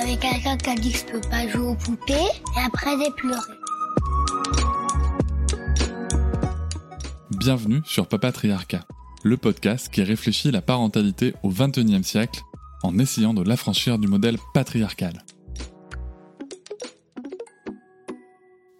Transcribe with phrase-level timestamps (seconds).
[0.00, 3.10] Avec quelqu'un qui a dit que je peux pas jouer aux poupées et après j'ai
[3.12, 3.40] pleuré.
[7.30, 8.86] Bienvenue sur Papatriarcat,
[9.22, 12.40] le podcast qui réfléchit la parentalité au XXIe siècle
[12.82, 15.24] en essayant de l'affranchir du modèle patriarcal.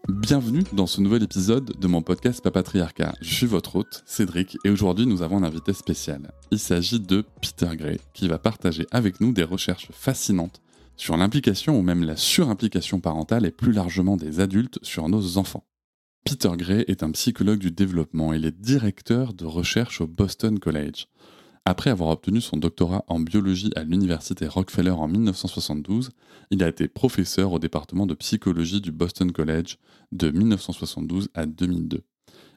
[0.09, 3.15] Bienvenue dans ce nouvel épisode de mon podcast Papatriarcat.
[3.21, 6.33] Je suis votre hôte, Cédric, et aujourd'hui nous avons un invité spécial.
[6.51, 10.61] Il s'agit de Peter Gray, qui va partager avec nous des recherches fascinantes
[10.97, 15.67] sur l'implication ou même la surimplication parentale et plus largement des adultes sur nos enfants.
[16.25, 20.59] Peter Gray est un psychologue du développement et il est directeur de recherche au Boston
[20.59, 21.07] College.
[21.65, 26.11] Après avoir obtenu son doctorat en biologie à l'université Rockefeller en 1972,
[26.51, 29.77] il a été professeur au département de psychologie du Boston College
[30.13, 32.03] de 1972 à 2002.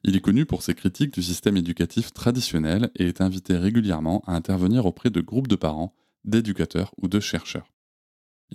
[0.03, 4.35] Il est connu pour ses critiques du système éducatif traditionnel et est invité régulièrement à
[4.35, 7.71] intervenir auprès de groupes de parents, d'éducateurs ou de chercheurs.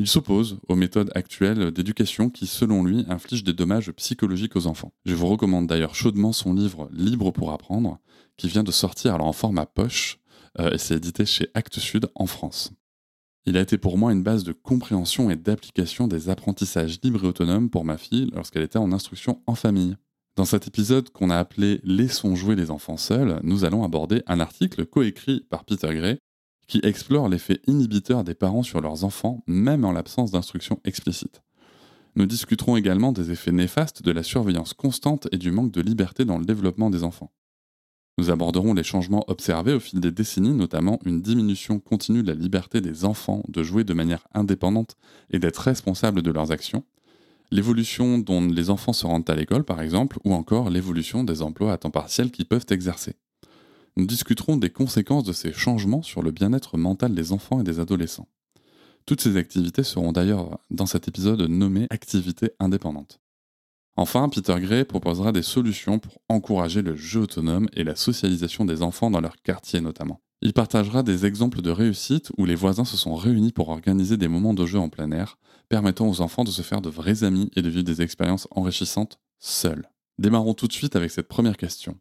[0.01, 4.93] Il s'oppose aux méthodes actuelles d'éducation qui, selon lui, infligent des dommages psychologiques aux enfants.
[5.05, 7.99] Je vous recommande d'ailleurs chaudement son livre Libre pour apprendre,
[8.37, 10.21] qui vient de sortir alors en format poche,
[10.61, 12.71] euh, et c'est édité chez Actes Sud en France.
[13.45, 17.29] Il a été pour moi une base de compréhension et d'application des apprentissages libres et
[17.29, 19.97] autonomes pour ma fille lorsqu'elle était en instruction en famille.
[20.37, 24.39] Dans cet épisode qu'on a appelé Laissons jouer les enfants seuls, nous allons aborder un
[24.39, 26.19] article coécrit par Peter Gray
[26.69, 31.43] qui explore l'effet inhibiteur des parents sur leurs enfants, même en l'absence d'instruction explicite.
[32.15, 36.25] Nous discuterons également des effets néfastes de la surveillance constante et du manque de liberté
[36.25, 37.33] dans le développement des enfants.
[38.19, 42.35] Nous aborderons les changements observés au fil des décennies, notamment une diminution continue de la
[42.35, 44.97] liberté des enfants de jouer de manière indépendante
[45.31, 46.85] et d'être responsables de leurs actions,
[47.51, 51.73] l'évolution dont les enfants se rendent à l'école par exemple, ou encore l'évolution des emplois
[51.73, 53.15] à temps partiel qu'ils peuvent exercer.
[53.97, 57.81] Nous discuterons des conséquences de ces changements sur le bien-être mental des enfants et des
[57.81, 58.29] adolescents.
[59.07, 63.21] Toutes ces activités seront d'ailleurs dans cet épisode nommées activités indépendantes.
[63.97, 68.83] Enfin, Peter Gray proposera des solutions pour encourager le jeu autonome et la socialisation des
[68.83, 70.21] enfants dans leur quartier notamment.
[70.41, 74.29] Il partagera des exemples de réussite où les voisins se sont réunis pour organiser des
[74.29, 75.37] moments de jeu en plein air,
[75.69, 79.19] permettant aux enfants de se faire de vrais amis et de vivre des expériences enrichissantes
[79.41, 79.91] seuls.
[80.19, 81.97] Démarrons tout de suite avec cette première question.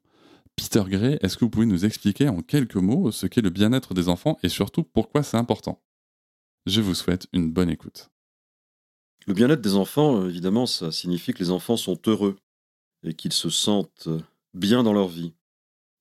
[0.58, 3.94] Peter Gray, est-ce que vous pouvez nous expliquer en quelques mots ce qu'est le bien-être
[3.94, 5.82] des enfants et surtout pourquoi c'est important?
[6.66, 8.10] Je vous souhaite une bonne écoute.
[9.28, 12.38] Le bien-être des enfants, euh, évidemment, ça signifie que les enfants sont heureux
[13.04, 14.10] et qu'ils se sentent
[14.54, 15.34] bien dans leur vie,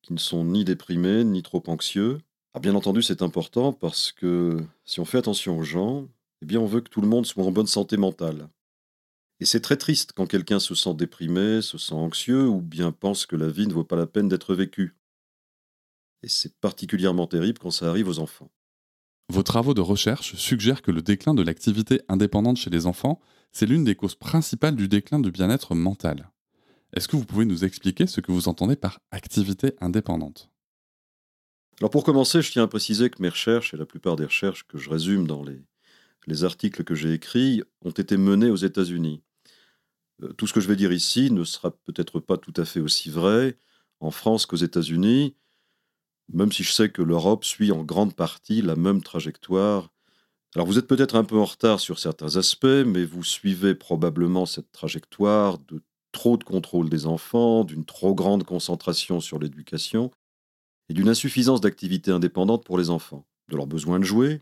[0.03, 2.19] qu'ils ne sont ni déprimés ni trop anxieux.
[2.55, 6.09] Ah, bien entendu, c'est important parce que si on fait attention aux gens,
[6.43, 8.49] eh bien, on veut que tout le monde soit en bonne santé mentale.
[9.41, 13.27] Et c'est très triste quand quelqu'un se sent déprimé, se sent anxieux ou bien pense
[13.27, 14.97] que la vie ne vaut pas la peine d'être vécue.
[16.23, 18.51] Et c'est particulièrement terrible quand ça arrive aux enfants.
[19.29, 23.21] Vos travaux de recherche suggèrent que le déclin de l'activité indépendante chez les enfants,
[23.53, 26.31] c'est l'une des causes principales du déclin du bien-être mental.
[26.95, 30.51] Est-ce que vous pouvez nous expliquer ce que vous entendez par activité indépendante?
[31.81, 34.67] Alors pour commencer, je tiens à préciser que mes recherches, et la plupart des recherches
[34.67, 35.61] que je résume dans les,
[36.27, 39.23] les articles que j'ai écrits, ont été menés aux États-Unis.
[40.23, 42.81] Euh, tout ce que je vais dire ici ne sera peut-être pas tout à fait
[42.81, 43.57] aussi vrai
[44.01, 45.35] en France qu'aux États-Unis,
[46.33, 49.91] même si je sais que l'Europe suit en grande partie la même trajectoire.
[50.55, 54.47] Alors vous êtes peut-être un peu en retard sur certains aspects, mais vous suivez probablement
[54.47, 55.83] cette trajectoire de
[56.13, 60.11] trop de contrôle des enfants, d'une trop grande concentration sur l'éducation
[60.89, 64.41] et d'une insuffisance d'activité indépendante pour les enfants, de leur besoin de jouer,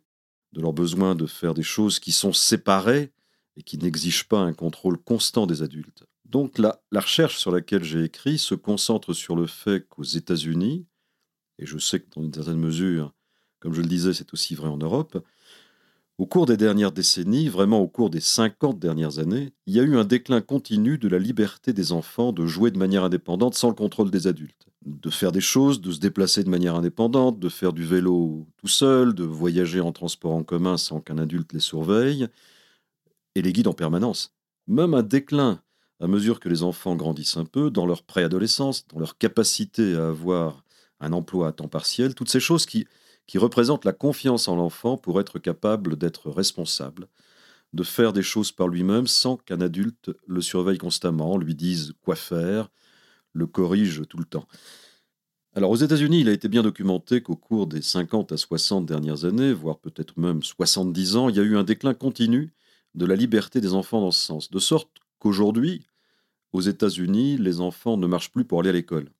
[0.52, 3.12] de leur besoin de faire des choses qui sont séparées
[3.56, 6.04] et qui n'exigent pas un contrôle constant des adultes.
[6.24, 10.86] Donc la, la recherche sur laquelle j'ai écrit se concentre sur le fait qu'aux États-Unis,
[11.58, 13.12] et je sais que dans une certaine mesure,
[13.60, 15.24] comme je le disais, c'est aussi vrai en Europe,
[16.16, 19.82] au cours des dernières décennies, vraiment au cours des 50 dernières années, il y a
[19.82, 23.68] eu un déclin continu de la liberté des enfants de jouer de manière indépendante sans
[23.68, 24.66] le contrôle des adultes.
[24.86, 28.68] De faire des choses, de se déplacer de manière indépendante, de faire du vélo tout
[28.68, 32.28] seul, de voyager en transport en commun sans qu'un adulte les surveille,
[33.34, 34.34] et les guide en permanence.
[34.66, 35.62] Même un déclin,
[36.00, 40.08] à mesure que les enfants grandissent un peu, dans leur préadolescence, dans leur capacité à
[40.08, 40.64] avoir
[41.00, 42.86] un emploi à temps partiel, toutes ces choses qui,
[43.26, 47.08] qui représente la confiance en l'enfant pour être capable d'être responsable,
[47.72, 52.16] de faire des choses par lui-même sans qu'un adulte le surveille constamment, lui dise quoi
[52.16, 52.70] faire,
[53.32, 54.46] le corrige tout le temps.
[55.56, 59.24] Alors aux États-Unis, il a été bien documenté qu'au cours des 50 à 60 dernières
[59.24, 62.52] années, voire peut-être même 70 ans, il y a eu un déclin continu
[62.94, 65.86] de la liberté des enfants dans ce sens, de sorte qu'aujourd'hui,
[66.52, 69.10] aux États-Unis, les enfants ne marchent plus pour aller à l'école.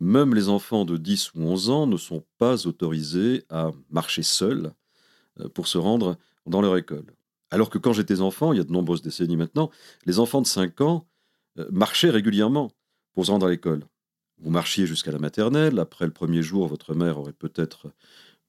[0.00, 4.72] Même les enfants de 10 ou 11 ans ne sont pas autorisés à marcher seuls
[5.40, 6.16] euh, pour se rendre
[6.46, 7.06] dans leur école.
[7.50, 9.70] Alors que quand j'étais enfant, il y a de nombreuses décennies maintenant,
[10.04, 11.06] les enfants de 5 ans
[11.58, 12.70] euh, marchaient régulièrement
[13.12, 13.84] pour se rendre à l'école.
[14.38, 17.90] Vous marchiez jusqu'à la maternelle, après le premier jour, votre mère aurait peut-être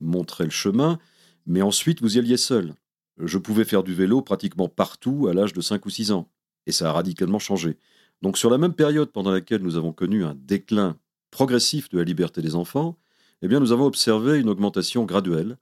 [0.02, 1.00] montré le chemin,
[1.46, 2.74] mais ensuite vous y alliez seul.
[3.20, 6.30] Je pouvais faire du vélo pratiquement partout à l'âge de 5 ou 6 ans,
[6.66, 7.78] et ça a radicalement changé.
[8.22, 10.98] Donc sur la même période pendant laquelle nous avons connu un déclin
[11.32, 12.98] progressif de la liberté des enfants,
[13.42, 15.58] eh bien nous avons observé une augmentation graduelle,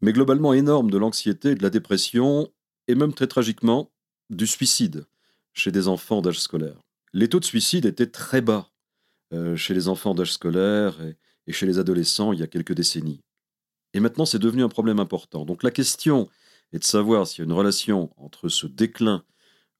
[0.00, 2.48] mais globalement énorme de l'anxiété, de la dépression,
[2.86, 3.90] et même très tragiquement
[4.30, 5.06] du suicide
[5.52, 6.80] chez des enfants d'âge scolaire.
[7.12, 8.70] Les taux de suicide étaient très bas
[9.32, 12.74] euh, chez les enfants d'âge scolaire et, et chez les adolescents il y a quelques
[12.74, 13.20] décennies.
[13.94, 15.44] Et maintenant, c'est devenu un problème important.
[15.44, 16.28] Donc la question
[16.72, 19.24] est de savoir s'il y a une relation entre ce déclin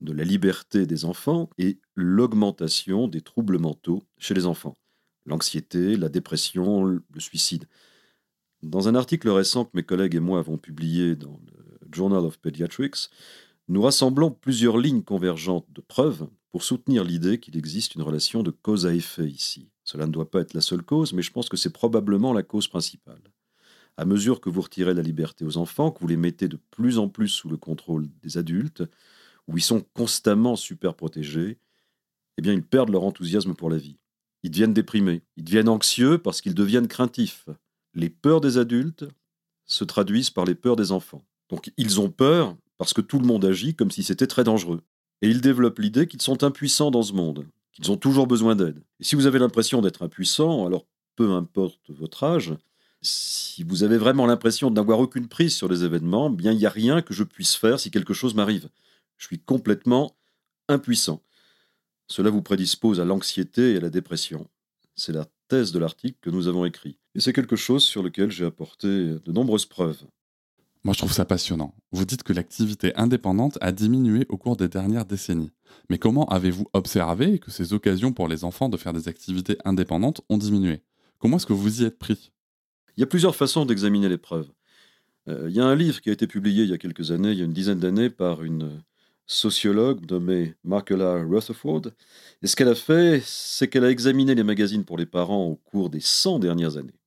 [0.01, 4.77] de la liberté des enfants et l'augmentation des troubles mentaux chez les enfants.
[5.27, 7.67] L'anxiété, la dépression, le suicide.
[8.63, 12.39] Dans un article récent que mes collègues et moi avons publié dans le Journal of
[12.39, 13.11] Pediatrics,
[13.69, 18.51] nous rassemblons plusieurs lignes convergentes de preuves pour soutenir l'idée qu'il existe une relation de
[18.51, 19.71] cause à effet ici.
[19.85, 22.43] Cela ne doit pas être la seule cause, mais je pense que c'est probablement la
[22.43, 23.23] cause principale.
[23.99, 27.01] À mesure que vous retirez la liberté aux enfants, que vous les mettez de plus
[27.01, 28.85] en plus sous le contrôle des adultes,
[29.49, 31.59] où ils sont constamment super protégés,
[32.37, 33.99] eh bien ils perdent leur enthousiasme pour la vie.
[34.45, 37.49] Ils deviennent déprimés, ils deviennent anxieux parce qu'ils deviennent craintifs.
[37.93, 39.05] Les peurs des adultes
[39.65, 41.25] se traduisent par les peurs des enfants.
[41.49, 44.81] Donc ils ont peur parce que tout le monde agit comme si c'était très dangereux.
[45.23, 48.85] Et ils développent l'idée qu'ils sont impuissants dans ce monde, qu'ils ont toujours besoin d'aide.
[49.01, 50.87] Et si vous avez l'impression d'être impuissant, alors
[51.17, 52.55] peu importe votre âge,
[53.03, 56.67] si vous avez vraiment l'impression de n'avoir aucune prise sur les événements, bien il n'y
[56.67, 58.69] a rien que je puisse faire si quelque chose m'arrive.
[59.17, 60.17] Je suis complètement
[60.69, 61.23] impuissant.
[62.07, 64.49] Cela vous prédispose à l'anxiété et à la dépression.
[64.97, 66.99] C'est la thèse de l'article que nous avons écrit.
[67.15, 70.03] Et c'est quelque chose sur lequel j'ai apporté de nombreuses preuves.
[70.85, 71.75] Moi, je trouve ça passionnant.
[71.93, 75.51] Vous dites que l'activité indépendante a diminué au cours des dernières décennies.
[75.91, 80.23] Mais comment avez-vous observé que ces occasions pour les enfants de faire des activités indépendantes
[80.29, 80.83] ont diminué?
[81.19, 82.33] Comment est-ce que vous y êtes pris?
[82.99, 84.49] Il y a plusieurs façons d'examiner les preuves.
[85.29, 87.31] Euh, il y a un livre qui a été publié il y a quelques années,
[87.31, 88.83] il y a une dizaine d'années, par une
[89.25, 91.83] sociologue nommée Markela Rutherford.
[92.43, 95.55] Et ce qu'elle a fait, c'est qu'elle a examiné les magazines pour les parents au
[95.55, 96.99] cours des 100 dernières années.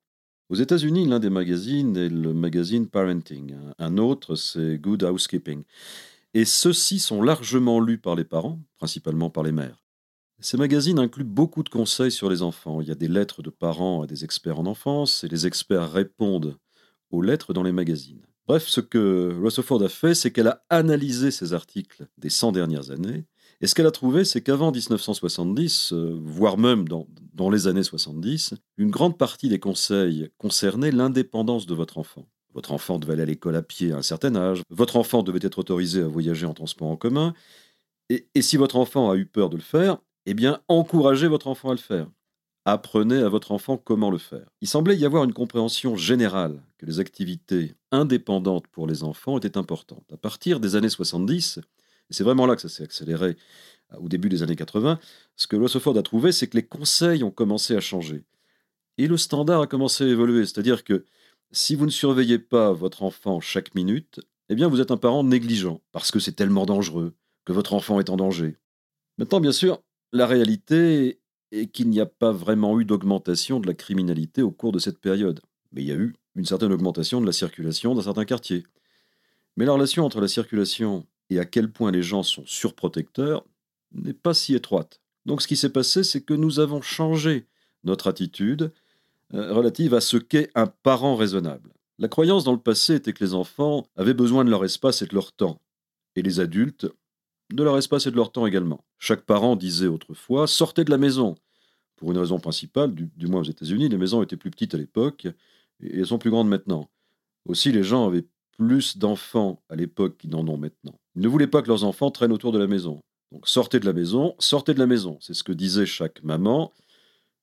[0.48, 3.54] Aux États-Unis, l'un des magazines est le magazine Parenting.
[3.78, 5.64] Un autre, c'est Good Housekeeping.
[6.34, 9.81] Et ceux-ci sont largement lus par les parents, principalement par les mères.
[10.44, 12.82] Ces magazines incluent beaucoup de conseils sur les enfants.
[12.82, 15.92] Il y a des lettres de parents à des experts en enfance, et les experts
[15.92, 16.58] répondent
[17.12, 18.26] aux lettres dans les magazines.
[18.48, 22.90] Bref, ce que Rutherford a fait, c'est qu'elle a analysé ces articles des 100 dernières
[22.90, 23.26] années,
[23.62, 27.06] et ce qu'elle a trouvé, c'est qu'avant 1970, euh, voire même dans,
[27.52, 32.28] les années 70, une grande partie des conseils concernaient l'indépendance de votre enfant.
[32.56, 35.40] Votre enfant devait aller à l'école à pied à un certain âge, votre enfant devait
[35.44, 37.36] être autorisé à voyager en transport en commun,
[38.10, 41.70] et si votre enfant a eu peur de le faire, eh bien, encouragez votre enfant
[41.70, 42.08] à le faire.
[42.66, 44.48] Apprenez à votre enfant comment le faire.
[44.62, 49.58] Il semblait y avoir une compréhension générale que les activités indépendantes pour les enfants étaient
[49.58, 50.06] importantes.
[50.14, 51.60] À partir des années 70,
[52.12, 53.36] et c'est vraiment là que ça s'est accéléré
[53.94, 55.00] euh, au début des années 80.
[55.36, 58.26] Ce que Rutherford a trouvé, c'est que les conseils ont commencé à changer.
[58.98, 60.46] Et le standard a commencé à évoluer.
[60.46, 61.06] C'est-à-dire que
[61.52, 65.24] si vous ne surveillez pas votre enfant chaque minute, eh bien vous êtes un parent
[65.24, 68.58] négligent, parce que c'est tellement dangereux, que votre enfant est en danger.
[69.18, 71.20] Maintenant, bien sûr, la réalité
[71.52, 75.00] est qu'il n'y a pas vraiment eu d'augmentation de la criminalité au cours de cette
[75.00, 75.42] période.
[75.72, 78.64] Mais il y a eu une certaine augmentation de la circulation dans certains quartiers.
[79.58, 83.46] Mais la relation entre la circulation et à quel point les gens sont surprotecteurs
[83.94, 85.02] n'est pas si étroite.
[85.26, 87.48] Donc ce qui s'est passé, c'est que nous avons changé
[87.84, 88.72] notre attitude
[89.34, 91.74] euh, relative à ce qu'est un parent raisonnable.
[92.00, 95.06] La croyance dans le passé était que les enfants avaient besoin de leur espace et
[95.06, 95.62] de leur temps,
[96.16, 96.88] et les adultes
[97.54, 98.84] de leur espace et de leur temps également.
[99.00, 101.36] Chaque parent disait autrefois sortez de la maison.
[101.96, 105.28] Pour une raison principale, du, moins aux États-Unis, les maisons étaient plus petites à l'époque
[105.82, 106.90] et elles sont plus grandes maintenant.
[107.46, 108.26] Aussi, les gens avaient
[108.58, 111.00] plus d'enfants à l'époque qu'ils n'en ont maintenant.
[111.16, 113.02] Ils ne voulaient pas que leurs enfants traînent autour de la maison.
[113.32, 115.18] Donc sortez de la maison, sortez de la maison.
[115.22, 116.72] C'est ce que disait chaque maman.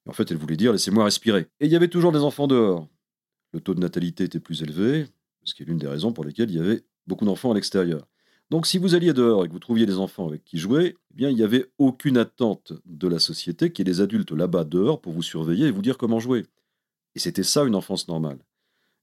[0.07, 1.47] En fait, elle voulait dire laissez-moi respirer.
[1.61, 2.89] Et il y avait toujours des enfants dehors.
[3.53, 5.07] Le taux de natalité était plus élevé,
[5.45, 8.07] ce qui est l'une des raisons pour lesquelles il y avait beaucoup d'enfants à l'extérieur.
[8.51, 11.15] Donc si vous alliez dehors et que vous trouviez des enfants avec qui jouer, eh
[11.15, 15.01] bien il n'y avait aucune attente de la société qui ait des adultes là-bas dehors
[15.01, 16.47] pour vous surveiller et vous dire comment jouer.
[17.15, 18.39] Et c'était ça une enfance normale.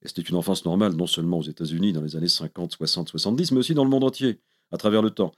[0.01, 3.51] Et c'était une enfance normale non seulement aux États-Unis dans les années 50, 60, 70,
[3.51, 4.39] mais aussi dans le monde entier,
[4.71, 5.31] à travers le temps.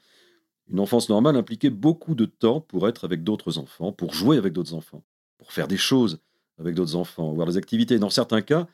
[0.69, 4.53] Une enfance normale impliquait beaucoup de temps pour être avec d'autres enfants, pour jouer avec
[4.53, 5.03] d'autres enfants,
[5.37, 6.19] pour faire des choses
[6.59, 7.99] avec d'autres enfants, voir des activités.
[7.99, 8.67] Dans certains cas,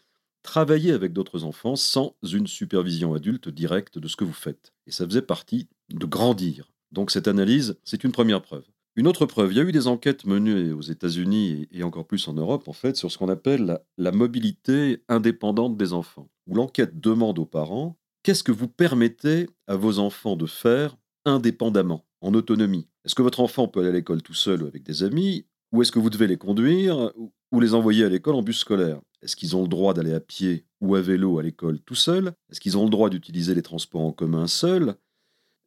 [0.44, 4.74] travailler avec d'autres enfants sans une supervision adulte directe de ce que vous faites.
[4.86, 6.72] Et ça faisait partie de grandir.
[6.92, 8.66] Donc cette analyse, c'est une première preuve.
[8.96, 12.28] Une autre preuve, il y a eu des enquêtes menées aux États-Unis et encore plus
[12.28, 17.00] en Europe, en fait, sur ce qu'on appelle la, mobilité indépendante des enfants, où l'enquête
[17.00, 20.96] demande aux parents qu'est-ce que vous permettez à vos enfants de faire
[21.26, 22.88] indépendamment, en autonomie?
[23.04, 25.82] Est-ce que votre enfant peut aller à l'école tout seul ou avec des amis, ou
[25.82, 27.12] est-ce que vous devez les conduire?
[27.54, 30.20] Ou les envoyer à l'école en bus scolaire Est-ce qu'ils ont le droit d'aller à
[30.20, 32.34] pied ou à vélo à l'école tout seul?
[32.50, 34.96] Est-ce qu'ils ont le droit d'utiliser les transports en commun seuls?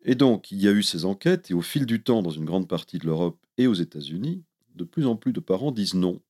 [0.02, 2.45] Et donc, il y a eu ces enquêtes, et au fil du temps, dans une
[2.45, 4.43] grande partie de l'Europe et aux États-Unis,
[4.75, 6.21] de plus en plus de parents disent non,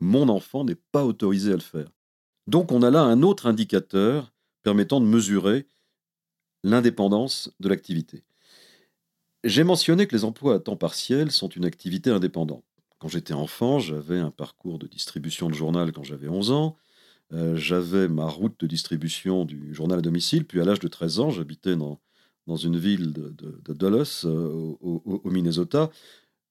[0.00, 1.88] mon enfant n'est pas autorisé à le faire.
[2.48, 4.34] Donc on a là un autre indicateur
[4.64, 5.68] permettant de mesurer
[6.64, 8.24] l'indépendance de l'activité.
[9.44, 12.65] J'ai mentionné que les emplois à temps partiel sont une activité indépendante.
[12.98, 16.76] Quand j'étais enfant, j'avais un parcours de distribution de journal quand j'avais 11 ans.
[17.32, 20.46] Euh, j'avais ma route de distribution du journal à domicile.
[20.46, 22.00] Puis à l'âge de 13 ans, j'habitais dans,
[22.46, 25.90] dans une ville de, de, Dulles, euh, au, Minnesota.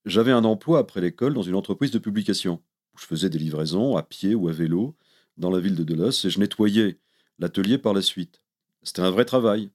[0.04, 2.62] J'avais un emploi après l'école dans une entreprise de publication.
[2.98, 4.94] Je faisais des livraisons à pied ou à vélo
[5.36, 6.98] dans la ville de Dulles et je nettoyais
[7.38, 8.40] l'atelier par la suite.
[8.82, 9.70] C'était un vrai travail.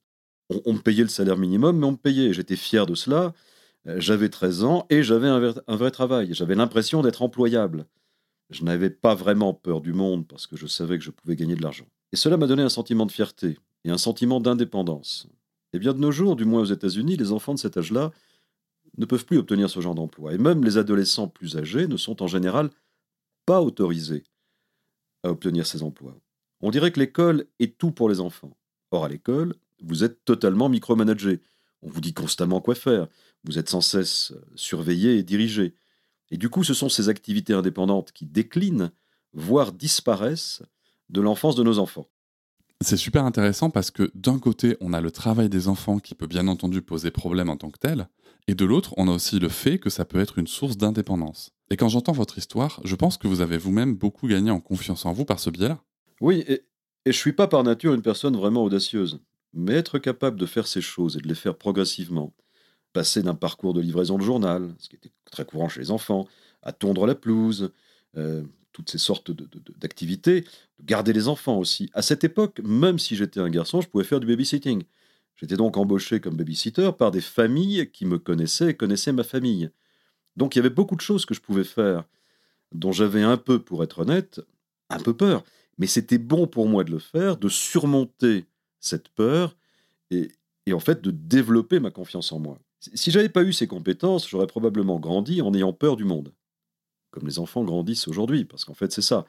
[0.48, 2.32] On, on, me payait le salaire minimum, mais on me payait.
[2.32, 3.34] J'étais fier de cela.
[3.86, 6.34] Euh, j'avais 13 ans et j'avais un, vrai travail.
[6.34, 7.86] J'avais l'impression d'être employable.
[8.50, 11.56] Je n'avais pas vraiment peur du monde parce que je savais que je pouvais gagner
[11.56, 11.86] de l'argent.
[12.12, 15.26] Et cela m'a donné un sentiment de fierté et un sentiment d'indépendance.
[15.72, 18.12] Et bien de nos jours, du moins aux États-Unis, les enfants de cet âge-là
[18.98, 20.34] ne peuvent plus obtenir ce genre d'emploi.
[20.34, 22.70] Et même les adolescents plus âgés ne sont en général
[23.46, 24.24] pas autorisés
[25.22, 26.14] à obtenir ces emplois.
[26.60, 28.56] On dirait que l'école est tout pour les enfants.
[28.90, 31.40] Or, à l'école, vous êtes totalement micromanagé.
[31.82, 33.08] On vous dit constamment quoi faire.
[33.44, 35.74] Vous êtes sans cesse surveillé et dirigé.
[36.30, 38.90] Et du coup, ce sont ces activités indépendantes qui déclinent,
[39.32, 40.62] voire disparaissent,
[41.10, 42.08] de l'enfance de nos enfants.
[42.80, 46.26] C'est super intéressant parce que d'un côté, on a le travail des enfants qui peut
[46.26, 48.08] bien entendu poser problème en tant que tel,
[48.48, 51.52] et de l'autre, on a aussi le fait que ça peut être une source d'indépendance.
[51.70, 55.06] Et quand j'entends votre histoire, je pense que vous avez vous-même beaucoup gagné en confiance
[55.06, 55.80] en vous par ce biais-là.
[56.20, 56.64] Oui, et,
[57.04, 59.20] et je suis pas par nature une personne vraiment audacieuse.
[59.52, 62.34] Mais être capable de faire ces choses et de les faire progressivement,
[62.92, 66.26] passer d'un parcours de livraison de journal, ce qui était très courant chez les enfants,
[66.62, 67.72] à tondre la pelouse,
[68.16, 69.30] euh, toutes ces sortes
[69.78, 70.46] d'activités, de,
[70.84, 71.90] garder les enfants aussi.
[71.92, 74.82] À cette époque, même si j'étais un garçon, je pouvais faire du babysitting.
[75.36, 79.70] J'étais donc embauché comme babysitter par des familles qui me connaissaient et connaissaient ma famille.
[80.36, 82.04] Donc il y avait beaucoup de choses que je pouvais faire,
[82.72, 84.40] dont j'avais un peu, pour être honnête,
[84.88, 85.44] un peu peur.
[85.78, 88.46] Mais c'était bon pour moi de le faire, de surmonter
[88.80, 89.56] cette peur
[90.10, 90.30] et,
[90.66, 92.58] et en fait de développer ma confiance en moi.
[92.94, 96.32] Si j'avais pas eu ces compétences, j'aurais probablement grandi en ayant peur du monde.
[97.10, 99.24] Comme les enfants grandissent aujourd'hui, parce qu'en fait c'est ça.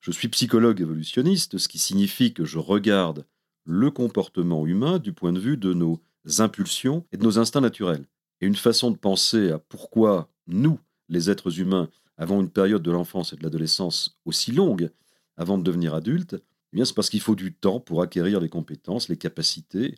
[0.00, 3.26] Je suis psychologue évolutionniste, ce qui signifie que je regarde
[3.64, 6.00] le comportement humain du point de vue de nos
[6.38, 8.06] impulsions et de nos instincts naturels.
[8.40, 12.90] Et une façon de penser à pourquoi nous, les êtres humains, avons une période de
[12.90, 14.90] l'enfance et de l'adolescence aussi longue
[15.36, 16.36] avant de devenir adultes,
[16.74, 19.96] eh c'est parce qu'il faut du temps pour acquérir les compétences, les capacités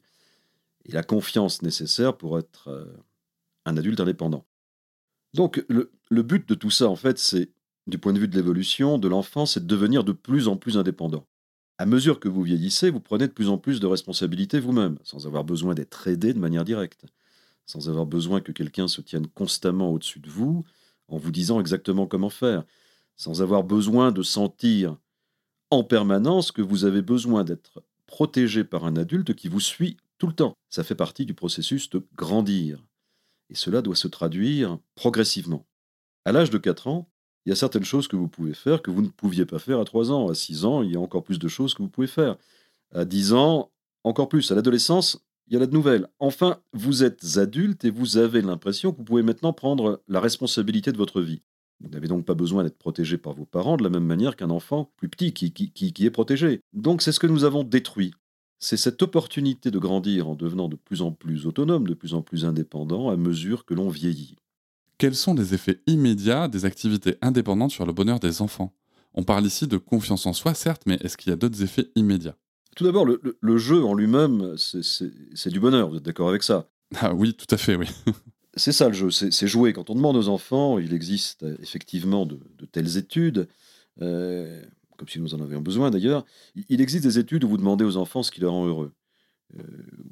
[0.86, 2.86] et la confiance nécessaire pour être euh,
[3.64, 4.46] un adulte indépendant.
[5.34, 7.50] Donc le, but de tout ça, en fait, c'est,
[7.86, 10.78] du point de vue de l'évolution de l'enfant, c'est de devenir de plus en plus
[10.78, 11.26] indépendant.
[11.78, 15.26] À mesure que vous vieillissez, vous prenez de plus en plus de responsabilités vous-même, sans
[15.26, 17.04] avoir besoin d'être aidé de manière directe,
[17.66, 20.64] sans avoir besoin que quelqu'un se tienne constamment au-dessus de vous
[21.08, 22.64] en vous disant exactement comment faire,
[23.16, 24.96] sans avoir besoin de sentir
[25.70, 30.26] en permanence que vous avez besoin d'être protégé par un adulte qui vous suit tout
[30.26, 30.56] le temps.
[30.70, 32.84] Ça fait partie du processus de grandir.
[33.50, 35.66] Et cela doit se traduire progressivement.
[36.24, 37.08] À l'âge de 4 ans,
[37.44, 39.78] il y a certaines choses que vous pouvez faire que vous ne pouviez pas faire
[39.78, 40.28] à 3 ans.
[40.28, 42.36] À 6 ans, il y a encore plus de choses que vous pouvez faire.
[42.92, 43.70] À 10 ans,
[44.02, 44.50] encore plus.
[44.50, 46.08] À l'adolescence, il y a la de nouvelles.
[46.18, 50.90] Enfin, vous êtes adulte et vous avez l'impression que vous pouvez maintenant prendre la responsabilité
[50.90, 51.42] de votre vie.
[51.80, 54.50] Vous n'avez donc pas besoin d'être protégé par vos parents de la même manière qu'un
[54.50, 56.62] enfant plus petit qui est protégé.
[56.72, 58.12] Donc c'est ce que nous avons détruit
[58.58, 62.22] c'est cette opportunité de grandir en devenant de plus en plus autonome, de plus en
[62.22, 64.36] plus indépendant à mesure que l'on vieillit.
[64.98, 68.72] Quels sont les effets immédiats des activités indépendantes sur le bonheur des enfants?
[69.14, 71.90] On parle ici de confiance en soi, certes, mais est-ce qu'il y a d'autres effets
[71.96, 72.36] immédiats?
[72.76, 76.42] Tout d'abord, le, le- le jeu en lui-même, c'est- du bonheur, vous êtes d'accord avec
[76.42, 76.68] ça?
[76.96, 77.86] Ah oui, tout à fait, oui.
[78.58, 79.74] C'est ça le jeu, c'est jouer.
[79.74, 83.48] Quand on demande aux enfants, il existe effectivement de, de telles études,
[84.00, 84.64] euh,
[84.96, 86.24] comme si nous en avions besoin d'ailleurs.
[86.68, 88.92] Il- existe des études où vous demandez aux enfants ce qui les rend heureux.
[89.58, 89.62] Euh,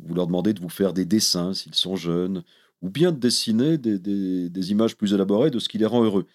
[0.02, 2.44] vous leur demandez de vous faire des dessins s'ils sont jeunes,
[2.82, 6.26] ou bien de dessiner des, images plus élaborées de ce qui les rend heureux.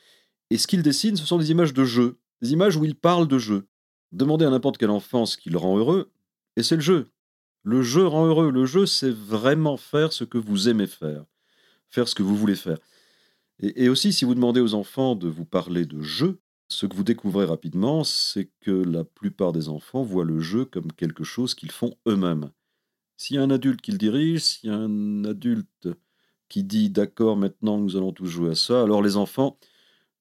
[0.50, 3.27] Et ce qu'ils dessinent, ce sont des images de jeu, des images où ils parlent
[3.27, 3.68] de jeu.
[4.12, 6.12] Demandez à n'importe quel enfant ce qui le rend heureux,
[6.56, 7.08] et c'est le jeu.
[7.63, 8.51] Le jeu rend heureux.
[8.51, 11.25] Le jeu, c'est vraiment faire ce que vous aimez faire
[11.89, 12.77] faire ce que vous voulez faire.
[13.62, 16.39] Et aussi, si vous demandez aux enfants de vous parler de jeu,
[16.70, 20.94] ce que vous découvrez rapidement, c'est que la plupart des enfants voient le jeu comme
[20.94, 22.52] quelque chose qu'ils font eux-mêmes.
[23.18, 25.90] S'il y a un adulte qui le dirige, s'il y a un adulte
[26.48, 29.58] qui dit d'accord, maintenant nous allons tous jouer à ça, alors les enfants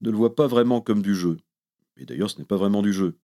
[0.01, 1.37] ne le voient pas vraiment comme du jeu.
[1.99, 3.19] Et d'ailleurs, ce n'est pas vraiment du jeu.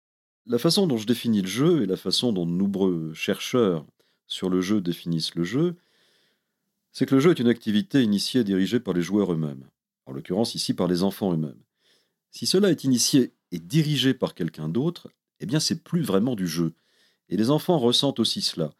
[0.47, 3.85] La façon dont je définis le jeu et la façon dont de nombreux chercheurs
[4.27, 5.75] sur le jeu définissent le jeu,
[6.91, 9.69] c'est que le jeu est une activité initiée et dirigée par les joueurs eux-mêmes,
[10.07, 11.61] en l'occurrence ici par les enfants eux-mêmes.
[12.31, 15.09] Si cela est initié et dirigé par quelqu'un d'autre,
[15.39, 16.73] eh bien c'est plus vraiment du jeu.
[17.29, 18.73] Et les enfants ressentent aussi cela.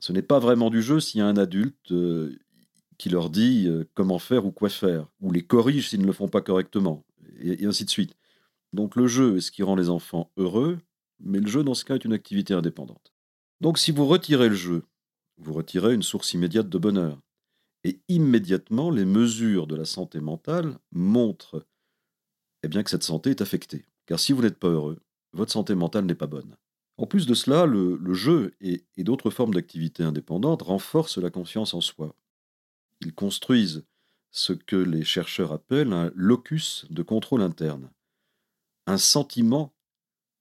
[0.00, 2.38] Ce n'est pas vraiment du jeu s'il y a un adulte euh,
[2.98, 6.12] qui leur dit euh, comment faire ou quoi faire, ou les corrige s'ils ne le
[6.12, 7.04] font pas correctement,
[7.38, 8.14] et, et ainsi de suite.
[8.72, 10.78] Donc le jeu est ce qui rend les enfants heureux,
[11.20, 13.12] mais le jeu dans ce cas est une activité indépendante.
[13.60, 14.82] Donc si vous retirez le jeu,
[15.38, 17.20] vous retirez une source immédiate de bonheur.
[17.84, 21.64] Et immédiatement, les mesures de la santé mentale montrent
[22.62, 23.86] eh bien, que cette santé est affectée.
[24.06, 24.98] Car si vous n'êtes pas heureux,
[25.32, 26.56] votre santé mentale n'est pas bonne.
[26.96, 31.74] En plus de cela, le, jeu et, et d'autres formes d'activité indépendantes renforcent la confiance
[31.74, 32.14] en soi.
[33.00, 33.84] Ils construisent
[34.30, 37.90] ce que les chercheurs appellent un locus de contrôle interne,
[38.86, 39.74] un sentiment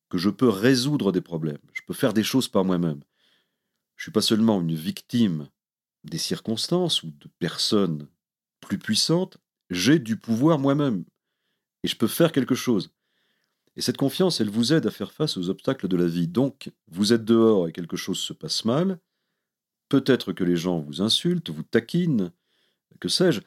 [0.10, 3.04] que je peux résoudre des problèmes, je peux faire des choses par moi-même.
[3.96, 5.50] Je ne suis pas seulement une victime
[6.04, 8.08] des circonstances ou de personnes
[8.60, 9.38] plus puissantes,
[9.70, 11.06] j'ai du pouvoir moi-même
[11.86, 12.90] et je peux faire quelque chose.
[13.76, 16.28] Et cette confiance, elle vous aide à faire face aux obstacles de la vie.
[16.28, 18.98] Donc, vous êtes dehors et quelque chose se passe mal.
[19.88, 22.32] Peut-être que les gens vous insultent, vous taquinent,
[23.00, 23.42] que sais-je.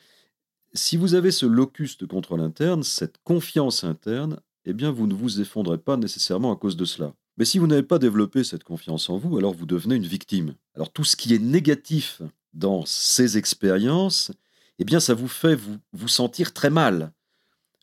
[0.72, 5.14] Si vous avez ce locus de contrôle interne, cette confiance interne, eh bien, vous ne
[5.14, 7.14] vous effondrez pas nécessairement à cause de cela.
[7.38, 10.55] Mais si vous n'avez pas développé cette confiance en vous, alors vous devenez une victime.
[10.77, 12.22] Alors tout ce qui est négatif
[12.53, 14.31] dans ces expériences,
[14.79, 17.12] eh bien, ça vous fait vous, vous sentir très mal.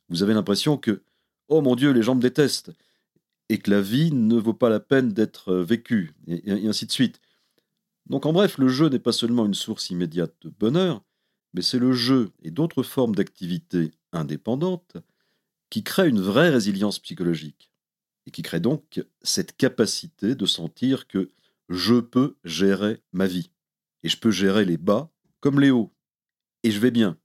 [0.09, 1.03] Vous avez l'impression que,
[1.47, 2.71] oh mon Dieu, les gens me détestent,
[3.49, 6.91] et que la vie ne vaut pas la peine d'être vécue, et, et ainsi de
[6.91, 7.21] suite.
[8.07, 11.03] Donc en bref, le jeu n'est pas seulement une source immédiate de bonheur,
[11.53, 14.97] mais c'est le jeu et d'autres formes d'activité indépendantes
[15.69, 17.71] qui créent une vraie résilience psychologique,
[18.27, 21.31] et qui créent donc cette capacité de sentir que
[21.69, 23.51] je peux gérer ma vie,
[24.03, 25.93] et je peux gérer les bas comme les hauts,
[26.63, 27.17] et je vais bien.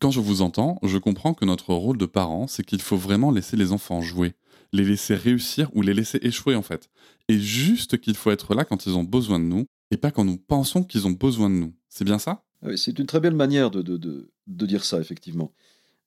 [0.00, 3.32] Quand je vous entends, je comprends que notre rôle de parent, c'est qu'il faut vraiment
[3.32, 4.34] laisser les enfants jouer,
[4.72, 6.88] les laisser réussir ou les laisser échouer en fait.
[7.28, 10.24] Et juste qu'il faut être là quand ils ont besoin de nous, et pas quand
[10.24, 11.74] nous pensons qu'ils ont besoin de nous.
[11.88, 12.44] C'est bien ça?
[12.62, 15.52] Oui, c'est une très belle manière de dire ça, effectivement.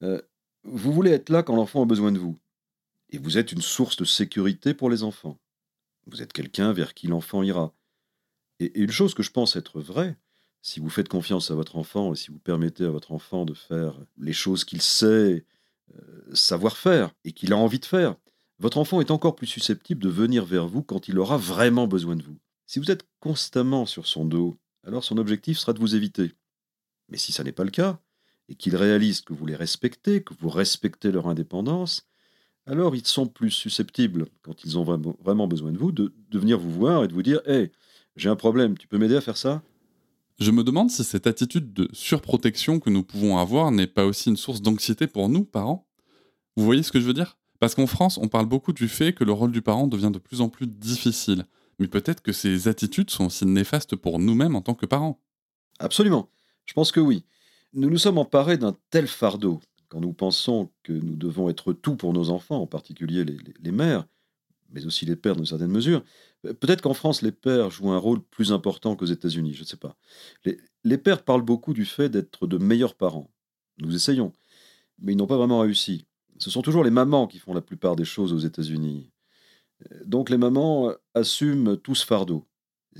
[0.03, 0.21] Euh,
[0.63, 2.37] vous voulez être là quand l'enfant a besoin de vous.
[3.09, 5.37] Et vous êtes une source de sécurité pour les enfants.
[6.07, 7.73] Vous êtes quelqu'un vers qui l'enfant ira.
[8.59, 10.17] Et, et une chose que je pense être vraie,
[10.61, 13.53] si vous faites confiance à votre enfant et si vous permettez à votre enfant de
[13.53, 15.45] faire les choses qu'il sait
[15.95, 18.15] euh, savoir faire et qu'il a envie de faire,
[18.59, 22.15] votre enfant est encore plus susceptible de venir vers vous quand il aura vraiment besoin
[22.15, 22.37] de vous.
[22.67, 26.31] Si vous êtes constamment sur son dos, alors son objectif sera de vous éviter.
[27.09, 27.99] Mais si ça n'est pas le cas,
[28.49, 32.07] et qu'il réalise que vous les respectez, que vous respectez leur indépendance,
[32.65, 36.59] alors ils sont plus susceptibles, quand ils ont vraiment, besoin de vous, de, de venir
[36.59, 37.71] vous voir et de vous dire Hé,
[38.15, 39.63] j'ai un problème, tu peux m'aider à faire ça?
[40.41, 44.29] Je me demande si cette attitude de surprotection que nous pouvons avoir n'est pas aussi
[44.29, 45.87] une source d'anxiété pour nous, parents.
[46.57, 47.37] Vous voyez ce que je veux dire?
[47.59, 50.17] Parce qu'en France, on parle beaucoup du fait que le rôle du parent devient de
[50.17, 51.45] plus en plus difficile.
[51.77, 55.21] Mais peut-être que ces attitudes sont aussi néfastes pour nous-mêmes en tant que parents.
[55.77, 56.27] Absolument.
[56.65, 57.23] Je pense que oui.
[57.73, 61.95] Nous nous sommes emparés d'un tel fardeau quand nous pensons que nous devons être tout
[61.95, 64.07] pour nos enfants, en particulier les, mères,
[64.71, 66.03] mais aussi les pères dans une certaine mesure.
[66.43, 69.77] Peut-être qu'en France, les pères jouent un rôle plus important qu'aux États-Unis, je ne sais
[69.77, 69.95] pas.
[70.83, 73.29] Les, pères parlent beaucoup du fait d'être de meilleurs parents.
[73.77, 74.33] Nous essayons,
[74.99, 76.07] mais ils n'ont pas vraiment réussi.
[76.39, 79.11] Ce sont toujours les mamans qui font la plupart des choses aux États-Unis.
[80.05, 82.47] Donc les mamans assument tout ce fardeau.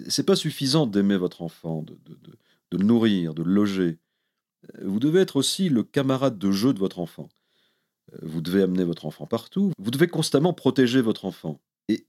[0.08, 3.97] C'est pas suffisant d'aimer votre enfant, de, de, le nourrir, de le loger.
[4.82, 7.30] Vous devez être aussi le camarade de jeu de votre enfant.
[8.21, 9.71] Vous devez amener votre enfant partout.
[9.80, 11.60] Vous devez constamment protéger votre enfant.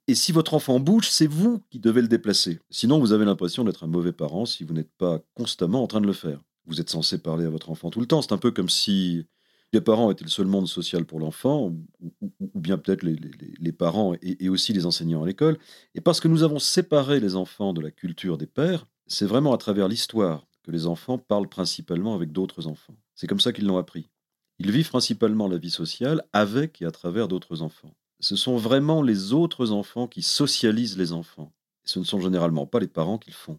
[0.09, 2.61] Et, si votre enfant bouge, c'est vous qui devez le déplacer.
[2.71, 6.01] Sinon, vous avez l'impression d'être un mauvais parent si vous n'êtes pas constamment en train
[6.01, 6.41] de le faire.
[6.67, 8.23] Vous êtes censé parler à votre enfant tout le temps.
[8.23, 9.27] C'est un peu comme si
[9.73, 14.49] les parents étaient le seul monde social pour l'enfant, ou, bien peut-être les, parents et
[14.49, 15.59] aussi les enseignants à l'école.
[15.95, 19.55] Et parce que nous avons séparé les enfants de la culture des pères, c'est vraiment
[19.55, 22.95] à travers l'histoire que les enfants parlent principalement avec d'autres enfants.
[23.15, 24.11] C'est comme ça qu'ils l'ont appris.
[24.59, 27.95] Ils vivent principalement la vie sociale avec et à travers d'autres enfants.
[28.23, 31.53] Ce sont vraiment les autres enfants qui socialisent les enfants.
[31.85, 33.59] Ce ne sont généralement pas les parents qui le font.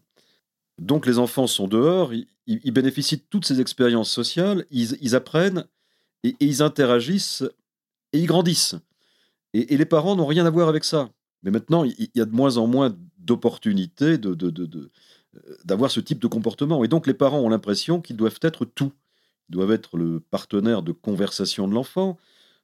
[0.78, 2.12] Donc les enfants sont dehors,
[2.46, 5.66] ils, bénéficient de toutes ces expériences sociales, ils, apprennent
[6.24, 7.44] et, ils interagissent
[8.12, 8.74] et ils grandissent.
[9.52, 11.10] Et, les parents n'ont rien à voir avec ça.
[11.42, 14.90] Mais maintenant, il, y a de moins en moins d'opportunités euh,
[15.64, 16.82] d'avoir ce type de comportement.
[16.82, 18.92] Et donc les parents ont l'impression qu'ils doivent être tout.
[19.50, 22.16] Ils doivent être le partenaire de conversation de l'enfant,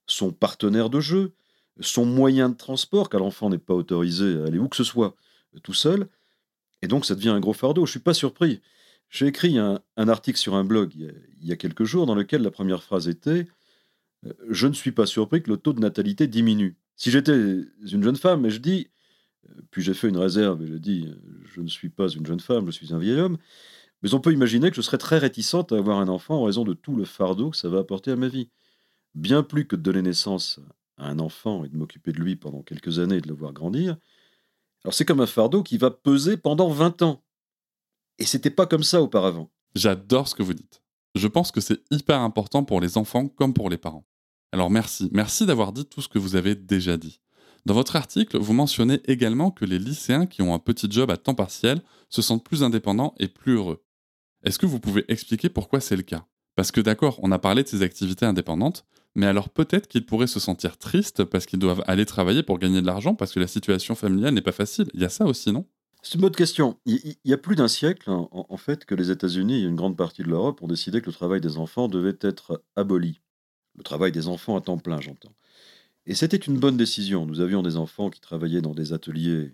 [0.07, 1.35] son partenaire de jeu,
[1.81, 5.15] son moyen de transport, car l'enfant n'est pas autorisé à aller où que ce soit
[5.55, 6.09] euh, tout seul.
[6.83, 7.87] Et donc ça devient un gros fardeau.
[7.87, 8.61] Je suis pas surpris.
[9.09, 12.51] J'ai écrit un, article sur un blog il y, a, quelques jours dans lequel la
[12.53, 13.49] première phrase était
[14.27, 16.77] euh, Je ne suis pas surpris que le taux de natalité diminue.
[16.97, 18.89] Si j'étais une jeune femme, et je dis,
[19.49, 21.09] euh, puis j'ai fait une réserve et je dis
[21.45, 23.39] Je ne suis pas une jeune femme, je suis un vieil homme,
[24.03, 26.65] mais on peut imaginer que je serais très réticente à avoir un enfant en raison
[26.65, 28.49] de tout le fardeau que ça va apporter à ma vie.
[29.15, 30.61] Bien plus que de donner naissance
[31.07, 33.97] un enfant et de m'occuper de lui pendant quelques années et de le voir grandir,
[34.85, 37.23] alors c'est comme un fardeau qui va peser pendant 20 ans.
[38.19, 39.51] Et c'était pas comme ça auparavant.
[39.75, 40.83] J'adore ce que vous dites.
[41.15, 44.07] Je pense que c'est hyper important pour les enfants comme pour les parents.
[44.53, 47.21] Alors merci, merci d'avoir dit tout ce que vous avez déjà dit.
[47.67, 51.17] Dans votre article, vous mentionnez également que les lycéens qui ont un petit job à
[51.17, 53.85] temps partiel se sentent plus indépendants et plus heureux.
[54.43, 56.27] Est-ce que vous pouvez expliquer pourquoi c'est le cas?
[56.57, 60.27] Parce que d'accord, on a parlé de ces activités indépendantes, mais alors peut-être qu'ils pourraient
[60.27, 63.47] se sentir tristes parce qu'ils doivent aller travailler pour gagner de l'argent parce que la
[63.47, 64.89] situation familiale n'est pas facile.
[64.95, 65.67] Il y a ça aussi, non?
[66.03, 66.79] C'est une bonne question.
[66.87, 69.99] Il y a plus d'un siècle, en, en fait, que les États-Unis et une grande
[69.99, 73.21] partie de l'Europe ont décidé que le travail des enfants devait être aboli.
[73.77, 75.35] Le travail des enfants à temps plein, j'entends.
[76.07, 77.27] Et c'était une bonne décision.
[77.27, 79.53] Nous avions des enfants qui travaillaient dans des ateliers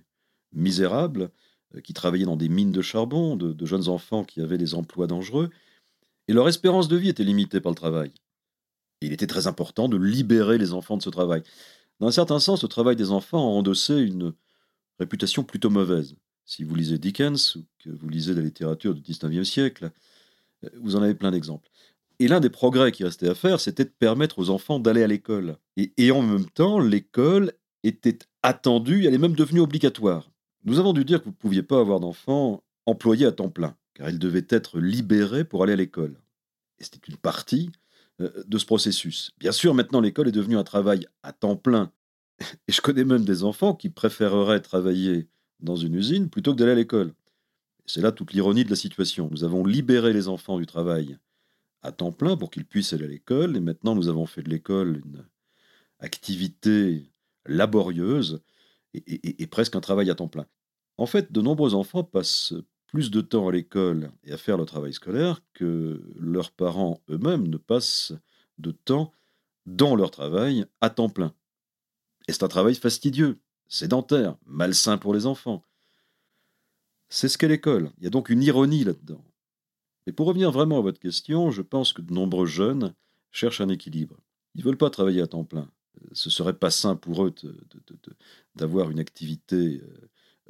[0.53, 1.31] misérables,
[1.75, 4.75] euh, qui travaillaient dans des mines de charbon, de, de jeunes enfants qui avaient des
[4.75, 5.51] emplois dangereux,
[6.29, 8.13] et leur espérance de vie était limitée par le travail.
[9.01, 11.43] Et il était très important de libérer les enfants de ce travail.
[12.01, 14.33] Dans un certain sens, le travail des enfants a endossé une
[14.99, 16.17] réputation plutôt mauvaise.
[16.45, 19.91] Si vous lisez Dickens ou que vous lisez la littérature du 19e siècle,
[20.65, 21.69] euh, vous en avez plein d'exemples.
[22.19, 25.07] Et l'un des progrès qui restait à faire, c'était de permettre aux enfants d'aller à
[25.07, 25.59] l'école.
[25.77, 30.31] Et, et en même temps, l'école était attendue, elle est même devenue obligatoire.
[30.65, 33.77] Nous avons dû dire que vous ne pouviez pas avoir d'enfants employés à temps plein,
[33.95, 36.19] car ils devaient être libérés pour aller à l'école.
[36.79, 37.71] Et c'était une partie
[38.19, 39.33] de ce processus.
[39.39, 41.93] Bien sûr, maintenant, l'école est devenue un travail à temps plein.
[42.69, 45.29] Et je connais même des enfants qui préféreraient travailler
[45.61, 47.15] dans une usine plutôt que d'aller à l'école.
[47.87, 49.29] C'est là toute l'ironie de la situation.
[49.31, 51.19] Nous avons libéré les enfants du travail
[51.83, 54.51] à temps plein pour qu'ils puissent aller à l'école, et maintenant nous avons fait de
[54.51, 55.25] l'école une
[56.01, 57.11] activité
[57.47, 58.43] laborieuse
[58.95, 60.47] et presque un travail à temps plein.
[60.99, 62.55] En fait, de nombreux enfants passent
[62.87, 67.49] plus de temps à l'école et à faire le travail scolaire que leurs parents eux-mêmes
[67.49, 68.13] ne passent
[68.59, 69.13] de temps
[69.67, 71.35] dans leur travail à temps plein.
[72.29, 75.65] Et c'est un travail fastidieux, sédentaire, malsain pour les enfants.
[77.09, 77.91] C'est ce qu'est l'école.
[77.99, 79.25] Il y a donc une ironie là-dedans.
[80.07, 82.95] Et pour revenir vraiment à votre question, je pense que de nombreux jeunes
[83.31, 84.17] cherchent un équilibre.
[84.55, 85.69] Ils ne veulent pas travailler à temps plein.
[86.13, 87.35] Ce serait pas sain pour eux
[88.55, 89.83] d'avoir une activité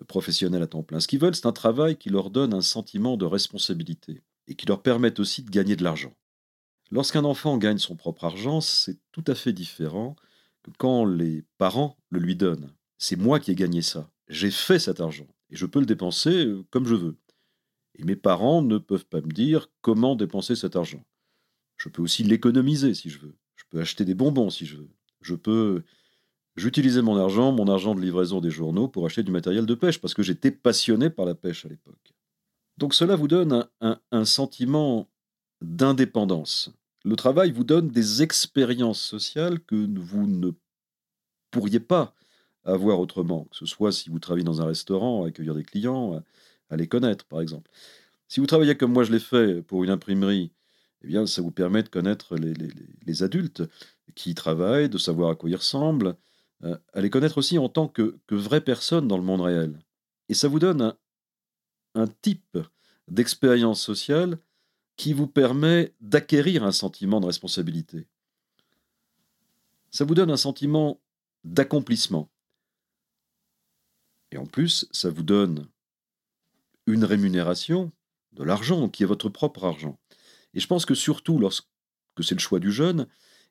[0.05, 1.01] professionnelle à temps plein.
[1.01, 4.67] Ce qu'ils veulent, c'est un travail qui leur donne un sentiment de responsabilité et qui
[4.67, 6.13] leur permette aussi de gagner de l'argent.
[6.91, 10.15] Lorsqu'un enfant gagne son propre argent, c'est tout à fait différent
[10.63, 12.73] que quand les parents le lui donnent.
[12.99, 14.11] C'est moi qui ai gagné ça.
[14.29, 17.17] J'ai fait cet argent et je peux le dépenser euh, comme je veux.
[17.97, 21.05] Et mes parents ne peuvent pas me dire comment dépenser cet argent.
[21.77, 23.37] Je peux aussi l'économiser si je veux.
[23.57, 24.91] Je peux acheter des bonbons si je veux.
[25.21, 25.83] Je peux.
[26.57, 30.01] J'utilisais mon argent, mon argent de livraison des journaux, pour acheter du matériel de pêche,
[30.01, 32.15] parce que j'étais passionné par la pêche à l'époque.
[32.79, 35.09] Donc cela vous donne un, sentiment
[35.61, 36.71] d'indépendance.
[37.05, 40.51] Le travail vous donne des expériences sociales que vous ne
[41.51, 42.15] pourriez pas
[42.65, 46.75] avoir autrement, que ce soit si vous travaillez dans un restaurant, accueillir des clients, à,
[46.75, 47.71] à les connaître par exemple.
[48.29, 50.53] Si vous travaillez comme moi je l'ai fait pour une imprimerie,
[51.03, 53.63] eh bien ça vous permet de connaître les- les adultes
[54.15, 56.17] qui y travaillent, de savoir à quoi ils ressemblent,
[56.65, 59.79] euh, à les connaître aussi en tant que, vraies personnes dans le monde réel.
[60.29, 60.95] Et ça vous donne
[61.95, 62.59] un type
[63.09, 64.39] d'expérience sociale
[64.97, 68.07] qui vous permet d'acquérir un sentiment de responsabilité.
[69.91, 71.01] Ça vous donne un sentiment
[71.45, 72.31] d'accomplissement.
[74.33, 75.69] Et en plus, ça vous donne
[76.87, 77.93] une rémunération,
[78.33, 79.99] de l'argent, qui est votre propre argent.
[80.55, 81.67] Et je pense que surtout lorsque
[82.23, 83.07] c'est le choix du jeune,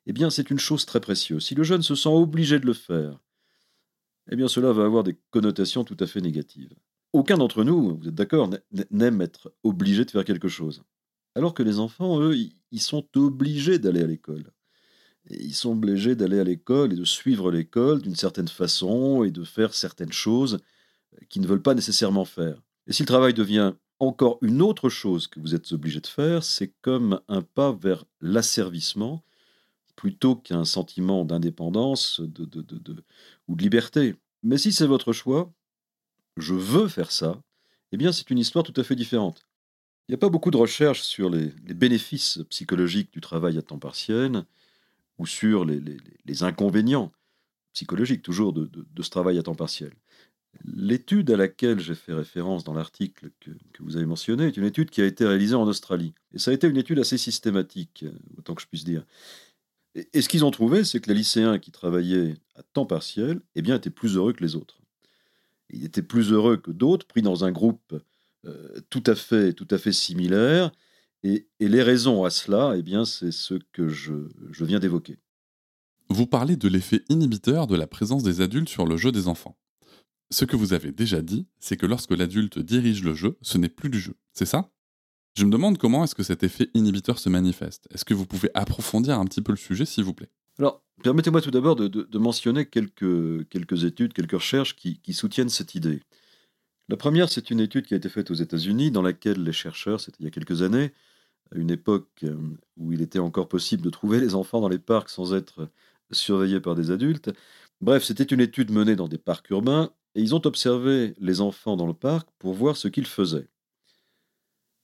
[0.06, 1.44] eh bien c'est une chose très précieuse.
[1.44, 3.18] Si le jeune se sent obligé de le faire,
[4.30, 6.74] eh bien cela va avoir des connotations tout à fait négatives.
[7.12, 8.50] Aucun d'entre nous, vous êtes d'accord,
[8.90, 10.82] n'aime être obligé de faire quelque chose.
[11.34, 12.36] Alors que les enfants, eux,
[12.70, 14.52] ils sont obligés d'aller à l'école.
[15.30, 19.44] ils sont obligés d'aller à l'école et de suivre l'école d'une certaine façon et de
[19.44, 20.58] faire certaines choses
[21.28, 22.62] qu'ils ne veulent pas nécessairement faire.
[22.86, 26.44] Et si le travail devient encore une autre chose que vous êtes obligé de faire,
[26.44, 29.24] c'est comme un pas vers l'asservissement
[29.96, 34.14] plutôt qu'un sentiment d'indépendance ou de liberté.
[34.42, 35.52] Mais si c'est votre choix,
[36.36, 37.40] je veux faire ça,
[37.92, 39.46] eh bien c'est une histoire tout à fait différente.
[40.08, 43.78] Il n'y a pas beaucoup de recherches sur les, bénéfices psychologiques du travail à temps
[43.78, 44.44] partiel
[45.18, 47.10] ou sur les, inconvénients
[47.72, 48.70] psychologiques toujours de,
[49.02, 49.92] ce travail à temps partiel.
[50.64, 54.90] L'étude à laquelle j'ai fait référence dans l'article que, vous avez mentionné est une étude
[54.90, 56.14] qui a été réalisée en Australie.
[56.32, 58.04] Et ça a été une étude assez systématique,
[58.38, 59.04] autant que je puisse dire.
[60.12, 63.62] Et, ce qu'ils ont trouvé, c'est que les lycéens qui travaillaient à temps partiel eh
[63.62, 64.80] bien, étaient plus heureux que les autres.
[65.70, 67.94] Ils étaient plus heureux que d'autres, pris dans un groupe
[68.44, 70.70] euh, tout, à fait, similaire.
[71.22, 75.18] Et, les raisons à cela, eh bien, c'est ce que je viens d'évoquer.
[76.08, 79.58] Vous parlez de l'effet inhibiteur de la présence des adultes sur le jeu des enfants.
[80.30, 83.68] Ce que vous avez déjà dit, c'est que lorsque l'adulte dirige le jeu, ce n'est
[83.68, 84.16] plus du jeu.
[84.32, 84.70] C'est ça?
[85.36, 87.86] Je me demande comment est-ce que cet effet inhibiteur se manifeste.
[87.92, 90.30] Est-ce que vous pouvez approfondir un petit peu le sujet, s'il vous plaît?
[90.58, 96.02] Alors, permettez-moi tout d'abord de, mentionner quelques, études, quelques recherches qui, soutiennent cette idée.
[96.88, 100.00] La première, c'est une étude qui a été faite aux États-Unis, dans laquelle les chercheurs,
[100.00, 100.94] c'était il y a quelques années,
[101.54, 102.34] à une époque euh,
[102.78, 105.68] où il était encore possible de trouver les enfants dans les parcs sans être
[106.12, 107.30] surveillés par des adultes.
[107.82, 111.76] Bref, c'était une étude menée dans des parcs urbains et ils ont observé les enfants
[111.76, 113.48] dans le parc pour voir ce qu'ils faisaient.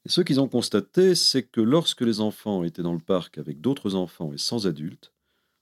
[0.05, 3.61] Et ce qu'ils ont constaté, c'est que lorsque les enfants étaient dans le parc avec
[3.61, 5.13] d'autres enfants et sans adultes,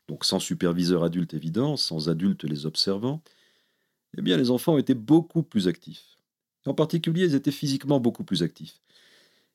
[0.09, 3.23] donc sans superviseur adulte évident, sans adultes les observant,
[4.17, 6.17] eh bien les enfants étaient beaucoup plus actifs.
[6.67, 8.81] En particulier, ils étaient physiquement beaucoup plus actifs.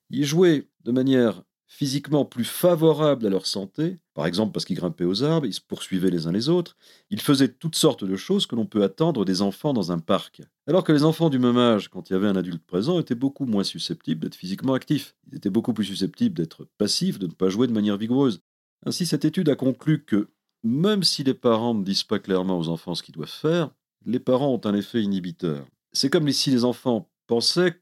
[0.09, 1.43] Ils jouaient de manière
[1.75, 5.59] physiquement plus favorables à leur santé, par exemple parce qu'ils grimpaient aux arbres, ils se
[5.59, 6.77] poursuivaient les uns les autres,
[7.09, 10.41] ils faisaient toutes sortes de choses que l'on peut attendre des enfants dans un parc.
[10.67, 13.13] Alors que les enfants du même âge, quand il y avait un adulte présent, étaient
[13.13, 15.17] beaucoup moins susceptibles d'être physiquement actifs.
[15.29, 18.39] Ils étaient beaucoup plus susceptibles d'être passifs, de ne pas jouer de manière vigoureuse.
[18.85, 20.29] Ainsi, cette étude a conclu que,
[20.63, 23.69] même si les parents ne disent pas clairement aux enfants ce qu'ils doivent faire,
[24.05, 25.67] les parents ont un effet inhibiteur.
[25.91, 27.81] C'est comme si les enfants pensaient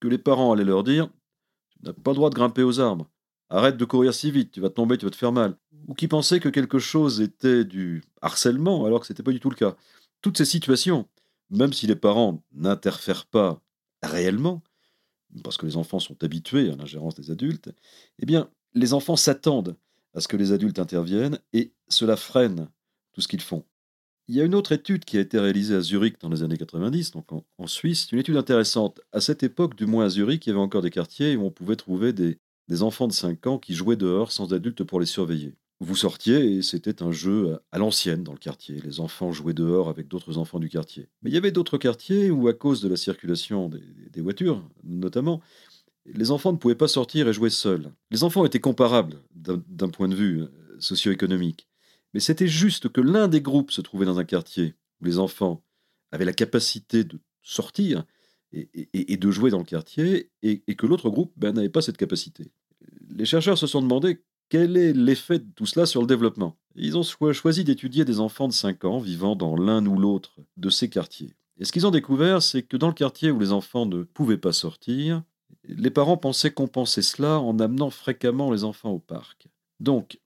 [0.00, 1.08] que les parents allaient leur dire
[1.70, 3.08] Tu n'as pas le droit de grimper aux arbres.
[3.50, 5.56] Arrête de courir si vite, tu vas tomber, tu vas te faire mal.
[5.86, 9.40] Ou qui pensaient que quelque chose était du harcèlement alors que ce n'était pas du
[9.40, 9.74] tout le cas.
[10.20, 11.08] Toutes ces situations,
[11.50, 13.62] même si les parents n'interfèrent pas
[14.02, 14.62] réellement,
[15.42, 17.70] parce que les enfants sont habitués à l'ingérence des adultes,
[18.18, 19.76] eh bien, les enfants s'attendent
[20.14, 22.68] à ce que les adultes interviennent et cela freine
[23.12, 23.64] tout ce qu'ils font.
[24.26, 26.58] Il y a une autre étude qui a été réalisée à Zurich dans les années
[26.58, 29.00] 90, donc en, en Suisse, une étude intéressante.
[29.12, 31.50] À cette époque, du moins à Zurich, il y avait encore des quartiers où on
[31.50, 35.06] pouvait trouver des, des enfants de 5 ans qui jouaient dehors sans adultes pour les
[35.06, 35.54] surveiller.
[35.80, 38.80] Vous sortiez et c'était un jeu à l'ancienne dans le quartier.
[38.80, 41.08] Les enfants jouaient dehors avec d'autres enfants du quartier.
[41.22, 45.40] Mais il y avait d'autres quartiers où, à cause de la circulation des, voitures, notamment,
[46.04, 47.92] les enfants ne pouvaient pas sortir et jouer seuls.
[48.10, 50.48] Les enfants étaient comparables d'un point de vue euh,
[50.80, 51.68] socio-économique.
[52.12, 55.62] Mais c'était juste que l'un des groupes se trouvait dans un quartier où les enfants
[56.10, 58.04] avaient la capacité de sortir
[58.52, 62.50] et, de jouer dans le quartier, et, que l'autre groupe ben, n'avait pas cette capacité.
[63.10, 66.56] Les chercheurs se sont demandé quel est l'effet de tout cela sur le développement.
[66.74, 70.70] Ils ont choisi d'étudier des enfants de 5 ans vivant dans l'un ou l'autre de
[70.70, 71.34] ces quartiers.
[71.58, 74.38] Et ce qu'ils ont découvert, c'est que dans le quartier où les enfants ne pouvaient
[74.38, 75.22] pas sortir,
[75.64, 79.48] les parents pensaient compenser cela en amenant fréquemment les enfants au parc.
[79.80, 80.20] Donc,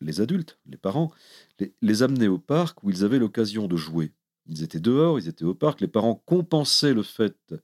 [0.00, 1.10] les adultes, les parents,
[1.58, 4.12] les, les amenaient au parc où ils avaient l'occasion de jouer.
[4.46, 7.54] Ils étaient dehors, ils étaient au parc, les parents compensaient le fait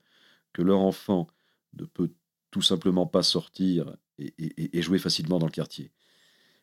[0.52, 1.28] que leur enfant
[1.78, 2.10] ne peut
[2.50, 3.96] tout simplement pas sortir
[4.38, 5.90] et, jouer facilement dans le quartier.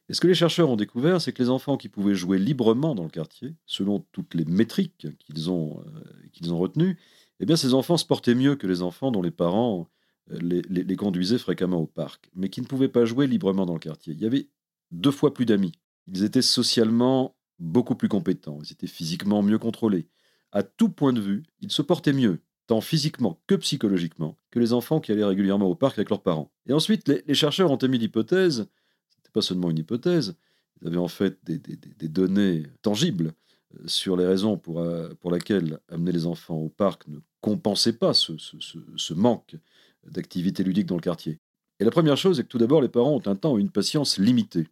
[0.09, 2.95] Et ce que les chercheurs ont découvert, c'est que les enfants qui pouvaient jouer librement
[2.95, 6.01] dans le quartier, selon toutes les métriques qu'ils ont, euh,
[6.33, 6.97] qu'ils ont retenues,
[7.39, 9.87] eh bien ces enfants se portaient mieux que les enfants dont les parents
[10.31, 13.73] euh, les, les, conduisaient fréquemment au parc, mais qui ne pouvaient pas jouer librement dans
[13.73, 14.13] le quartier.
[14.13, 14.49] Il y avait
[14.91, 15.73] deux fois plus d'amis.
[16.07, 20.07] Ils étaient socialement beaucoup plus compétents, ils étaient physiquement mieux contrôlés.
[20.51, 24.73] À tout point de vue, ils se portaient mieux tant physiquement que psychologiquement, que les
[24.73, 26.51] enfants qui allaient régulièrement au parc avec leurs parents.
[26.67, 30.35] Et ensuite, les, chercheurs ont émis l'hypothèse, n'était pas seulement une hypothèse,
[30.79, 33.33] ils avaient en fait des, données tangibles
[33.73, 37.97] euh, sur les raisons pour, euh, pour lesquelles amener les enfants au parc ne compensaient
[37.97, 39.55] pas ce, ce manque
[40.05, 41.39] d'activité ludique dans le quartier.
[41.79, 43.71] Et la première chose est que tout d'abord, les parents ont un temps et une
[43.71, 44.67] patience limitée.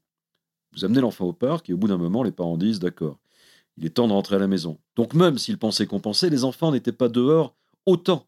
[0.74, 3.18] Vous amenez l'enfant au parc et au bout d'un moment, les parents disent D'accord,
[3.76, 4.78] il est temps de rentrer à la maison.
[4.96, 7.56] Donc, même s'ils pensaient compenser, les enfants n'étaient pas dehors
[7.88, 8.26] autant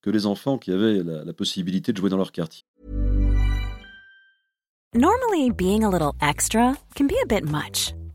[0.00, 2.64] que les enfants qui avaient la, possibilité de jouer dans leur quartier.
[4.94, 7.94] Normally, being a little extra can be a bit much.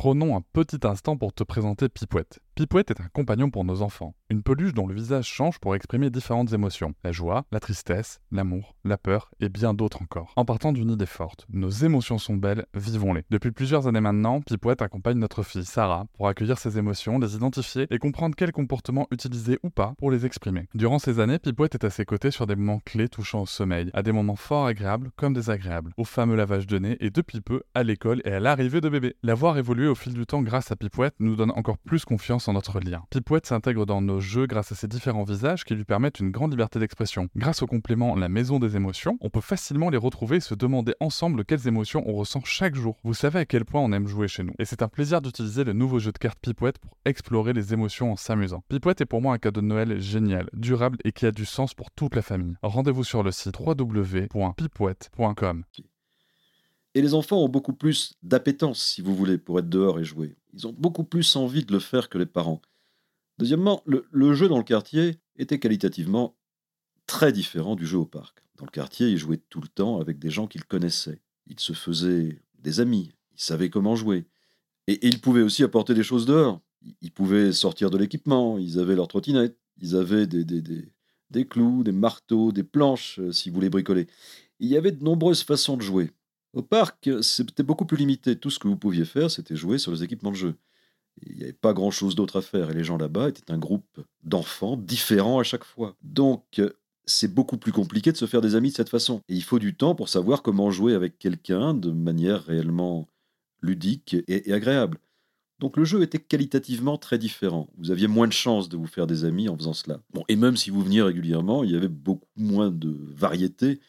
[0.00, 2.40] prenons un petit instant pour te présenter Pipouette.
[2.54, 6.08] Pipouette est un compagnon pour nos enfants, une peluche dont le visage change pour exprimer
[6.08, 10.32] différentes émotions, la joie, la tristesse, l'amour, la peur et bien d'autres encore.
[10.36, 13.24] En partant d'une idée forte, nos émotions sont belles, vivons-les.
[13.30, 17.86] Depuis plusieurs années maintenant, Pipouette accompagne notre fille Sarah pour accueillir ses émotions, les identifier
[17.90, 20.66] et comprendre quels comportements utiliser ou pas pour les exprimer.
[20.74, 23.90] Durant ces années, Pipouette est à ses côtés sur des moments clés touchant au sommeil,
[23.92, 27.62] à des moments fort agréables comme désagréables, au fameux lavage de nez et depuis peu
[27.74, 29.16] à l'école et à l'arrivée de bébé.
[29.22, 32.48] La voir évoluer au fil du temps grâce à Pipouette nous donne encore plus confiance
[32.52, 33.02] notre lien.
[33.10, 36.52] Pipouette s'intègre dans nos jeux grâce à ses différents visages qui lui permettent une grande
[36.52, 37.28] liberté d'expression.
[37.36, 40.94] Grâce au complément La Maison des émotions, on peut facilement les retrouver et se demander
[41.00, 42.96] ensemble quelles émotions on ressent chaque jour.
[43.04, 44.54] Vous savez à quel point on aime jouer chez nous.
[44.58, 48.12] Et c'est un plaisir d'utiliser le nouveau jeu de cartes Pipouette pour explorer les émotions
[48.12, 48.62] en s'amusant.
[48.68, 51.74] Pipouette est pour moi un cadeau de Noël génial, durable et qui a du sens
[51.74, 52.54] pour toute la famille.
[52.62, 55.64] Rendez-vous sur le site www.pipouette.com.
[56.94, 60.36] Et les enfants ont beaucoup plus d'appétence, si vous voulez, pour être dehors et jouer.
[60.52, 62.60] Ils ont beaucoup plus envie de le faire que les parents.
[63.38, 66.36] Deuxièmement, le, jeu dans le quartier était qualitativement
[67.06, 68.42] très différent du jeu au parc.
[68.56, 71.22] Dans le quartier, ils jouaient tout le temps avec des gens qu'ils connaissaient.
[71.46, 74.26] Ils se faisaient des amis, ils savaient comment jouer.
[74.88, 76.60] Et, ils pouvaient aussi apporter des choses dehors.
[77.00, 80.92] Ils pouvaient sortir de l'équipement, ils avaient leur trottinette, ils avaient des, des, des,
[81.30, 84.06] des clous, des marteaux, des planches, euh, si vous voulez bricoler.
[84.58, 86.10] Il y avait de nombreuses façons de jouer.
[86.52, 88.36] Au parc, c'était beaucoup plus limité.
[88.36, 90.54] Tout ce que vous pouviez faire, c'était jouer sur les équipements de jeu.
[91.22, 92.70] Il n'y avait pas grand-chose d'autre à faire.
[92.70, 95.96] Et les gens là-bas étaient un groupe d'enfants différents à chaque fois.
[96.02, 96.60] Donc,
[97.06, 99.20] c'est beaucoup plus compliqué de se faire des amis de cette façon.
[99.28, 103.08] Et il faut du temps pour savoir comment jouer avec quelqu'un de manière réellement
[103.62, 104.98] ludique et, agréable.
[105.58, 107.68] Donc le jeu était qualitativement très différent.
[107.76, 110.00] Vous aviez moins de chances de vous faire des amis en faisant cela.
[110.28, 113.80] Et même si vous veniez régulièrement, il y avait beaucoup moins de variété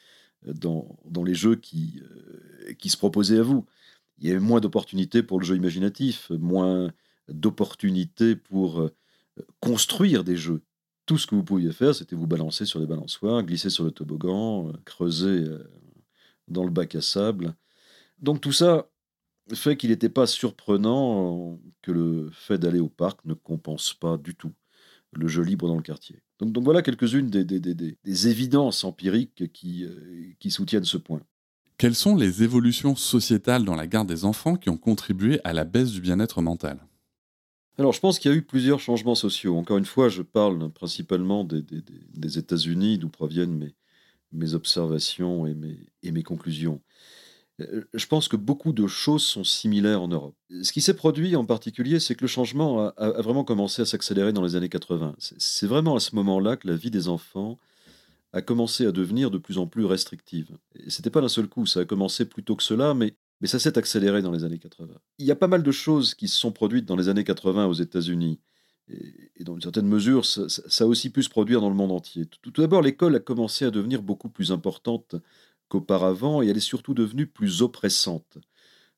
[0.46, 3.66] dans, les jeux qui, euh, qui se proposaient à vous.
[4.20, 6.92] Il y avait moins d'opportunités pour le jeu imaginatif, moins
[7.28, 8.96] d'opportunités pour euh,
[9.60, 10.62] construire des jeux.
[11.06, 13.92] Tout ce que vous pouviez faire, c'était vous balancer sur des balançoires, glisser sur le
[13.92, 15.46] toboggan, euh, creuser
[16.48, 17.56] dans le bac à sable.
[18.20, 18.88] Donc tout ça
[19.54, 24.36] fait qu'il n'était pas surprenant que le fait d'aller au parc ne compense pas du
[24.36, 24.54] tout
[25.14, 26.22] le jeu libre dans le quartier.
[26.42, 31.22] Donc, voilà quelques-unes des, évidences empiriques qui, euh, qui soutiennent ce point.
[31.78, 35.66] Quelles sont les évolutions sociétales dans la garde des enfants qui ont contribué à la
[35.66, 36.80] baisse du bien-être mental?
[37.78, 39.58] Alors, je pense qu'il y a eu plusieurs changements sociaux.
[39.58, 43.76] Encore une fois, je parle principalement des, États-Unis, d'où proviennent mes,
[44.32, 46.82] mes observations et mes, et mes conclusions.
[47.60, 50.36] Euh, je pense que beaucoup de choses sont similaires en Europe.
[50.64, 54.34] Ce qui s'est produit en particulier, c'est que le changement a, vraiment commencé à s'accélérer
[54.34, 55.16] dans les années 80.
[55.20, 57.58] C'est vraiment à ce moment-là que la vie des enfants
[58.34, 60.58] a commencé à devenir de plus en plus restrictive.
[60.88, 63.58] Ce n'était pas d'un seul coup, ça a commencé plus tôt que cela, mais, ça
[63.58, 64.94] s'est accéléré dans les années 80.
[65.18, 67.66] Il y a pas mal de choses qui se sont produites dans les années 80
[67.66, 68.40] aux États-Unis.
[68.88, 72.28] Et, dans une certaine mesure, ça, a aussi pu se produire dans le monde entier.
[72.28, 75.16] Tout d'abord, l'école a commencé à devenir beaucoup plus importante
[75.72, 78.38] qu'auparavant, et elle est surtout devenue plus oppressante,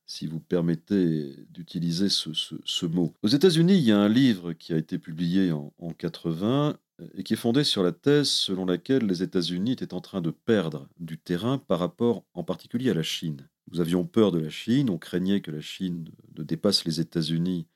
[0.08, 3.14] si vous permettez d'utiliser ce, mot.
[3.22, 7.08] Aux États-Unis, il y a un livre qui a été publié en, en 80 euh,
[7.16, 10.32] et qui est fondé sur la thèse selon laquelle les États-Unis étaient en train de
[10.32, 13.48] perdre du terrain par rapport en particulier à la Chine.
[13.72, 17.68] Nous avions peur de la Chine, on craignait que la Chine ne dépasse les États-Unis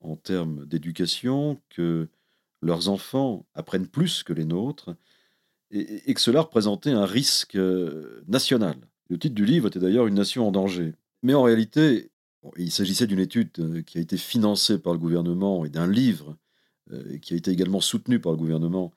[0.00, 2.08] en termes d'éducation, que
[2.62, 4.96] leurs enfants apprennent plus que les nôtres,
[5.70, 8.76] et, que cela représentait un risque euh, national.
[9.08, 10.94] Le titre du livre était d'ailleurs Une nation en danger.
[11.22, 12.10] Mais en réalité,
[12.56, 16.36] il s'agissait d'une étude euh, qui a été financée par le gouvernement et d'un livre
[16.92, 18.92] euh, qui a été également soutenu par le gouvernement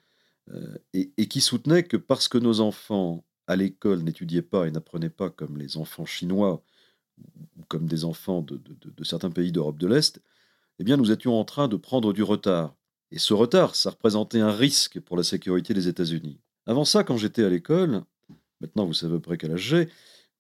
[0.94, 5.30] et, qui soutenait que parce que nos enfants à l'école n'étudiaient pas et n'apprenaient pas
[5.30, 6.62] comme les enfants chinois
[7.58, 8.60] ou comme des enfants de,
[9.06, 10.22] certains pays d'Europe de l'Est,
[10.80, 12.76] eh bien nous étions en train de prendre du retard
[13.12, 16.42] Et ce retard, ça représentait un risque pour la sécurité des États-Unis.
[16.66, 18.04] Avant ça, quand j'étais à l'école,
[18.62, 19.90] maintenant vous savez à peu près quel âge j'ai,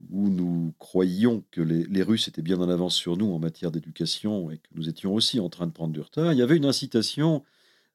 [0.09, 4.51] où nous croyions que les, Russes étaient bien en avance sur nous en matière d'éducation
[4.51, 6.65] et que nous étions aussi en train de prendre du retard, il y avait une
[6.65, 7.43] incitation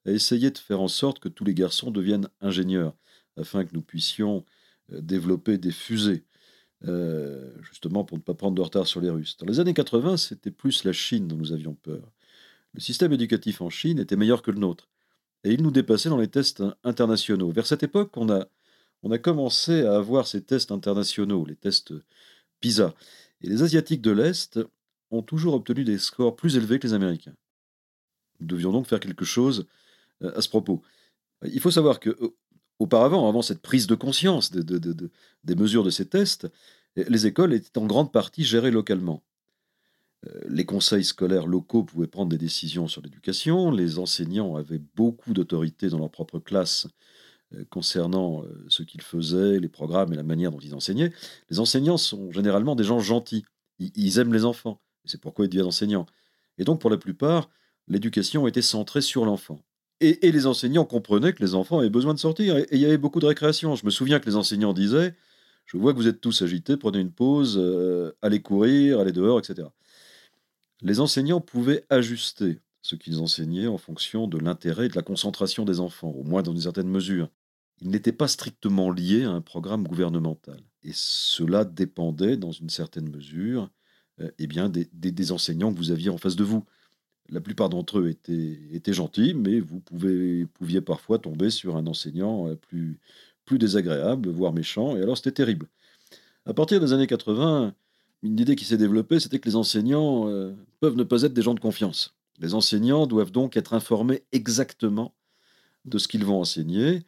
[0.05, 2.95] à essayer de faire en sorte que tous les garçons deviennent ingénieurs,
[3.37, 4.45] afin que nous puissions
[4.93, 6.23] euh, développer des fusées,
[6.87, 9.37] euh, justement pour ne pas prendre de retard sur les Russes.
[9.37, 12.11] Dans les années 80, c'était plus la Chine dont nous avions peur.
[12.73, 14.87] Le système éducatif en Chine était meilleur que le nôtre,
[15.43, 17.51] et il nous dépassait dans les tests internationaux.
[17.51, 21.93] Vers cette époque, on a, commencé à avoir ces tests internationaux, les tests
[22.59, 22.93] PISA.
[23.41, 24.59] Et les Asiatiques de l'Est
[25.11, 27.35] ont toujours obtenu des scores plus élevés que les Américains.
[28.39, 29.67] Nous devions donc faire quelque chose
[30.23, 30.81] euh, à ce propos.
[31.43, 32.17] Il faut savoir que
[32.79, 36.47] auparavant, avant cette prise de conscience des mesures de ces tests,
[36.95, 39.23] les écoles étaient en grande partie gérées localement.
[40.27, 45.33] Euh, les conseils scolaires locaux pouvaient prendre des décisions sur l'éducation, les enseignants avaient beaucoup
[45.33, 46.87] d'autorité dans leur propre classe
[47.71, 51.11] concernant ce qu'ils faisaient, les programmes et la manière dont ils enseignaient.
[51.49, 53.43] Les enseignants sont généralement des gens gentils,
[53.79, 56.05] ils aiment les enfants, c'est pourquoi ils deviennent enseignants.
[56.59, 57.49] Et donc pour la plupart,
[57.87, 59.59] l'éducation était centrée sur l'enfant.
[60.01, 62.55] Et, les enseignants comprenaient que les enfants avaient besoin de sortir.
[62.57, 63.75] Et, il y avait beaucoup de récréation.
[63.75, 65.13] Je me souviens que les enseignants disaient
[65.65, 69.39] Je vois que vous êtes tous agités, prenez une pause, euh, allez courir, allez dehors,
[69.39, 69.67] etc.
[70.81, 75.65] Les enseignants pouvaient ajuster ce qu'ils enseignaient en fonction de l'intérêt et de la concentration
[75.65, 77.29] des enfants, au moins dans une certaine mesure.
[77.81, 80.61] Ils n'étaient pas strictement liés à un programme gouvernemental.
[80.83, 83.69] Et cela dépendait, dans une certaine mesure,
[84.21, 86.65] euh, eh bien, des enseignants que vous aviez en face de vous.
[87.29, 92.55] La plupart d'entre eux étaient, gentils, mais vous pouviez parfois tomber sur un enseignant euh,
[92.55, 92.99] plus,
[93.45, 95.67] plus désagréable, voire méchant, et alors c'était terrible.
[96.45, 97.75] À partir des années 80,
[98.21, 101.41] une idée qui s'est développée, c'était que les enseignants euh, peuvent ne pas être des
[101.41, 102.15] gens de confiance.
[102.39, 105.13] Les enseignants doivent donc être informés exactement
[105.85, 107.03] de ce qu'ils vont enseigner.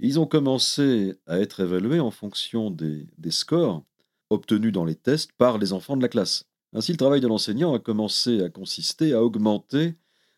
[0.00, 3.84] Ils ont commencé à être évalués en fonction des scores
[4.30, 6.44] obtenus dans les tests par les enfants de la classe.
[6.72, 9.94] Ainsi, le travail de l'enseignant a commencé à consister à augmenter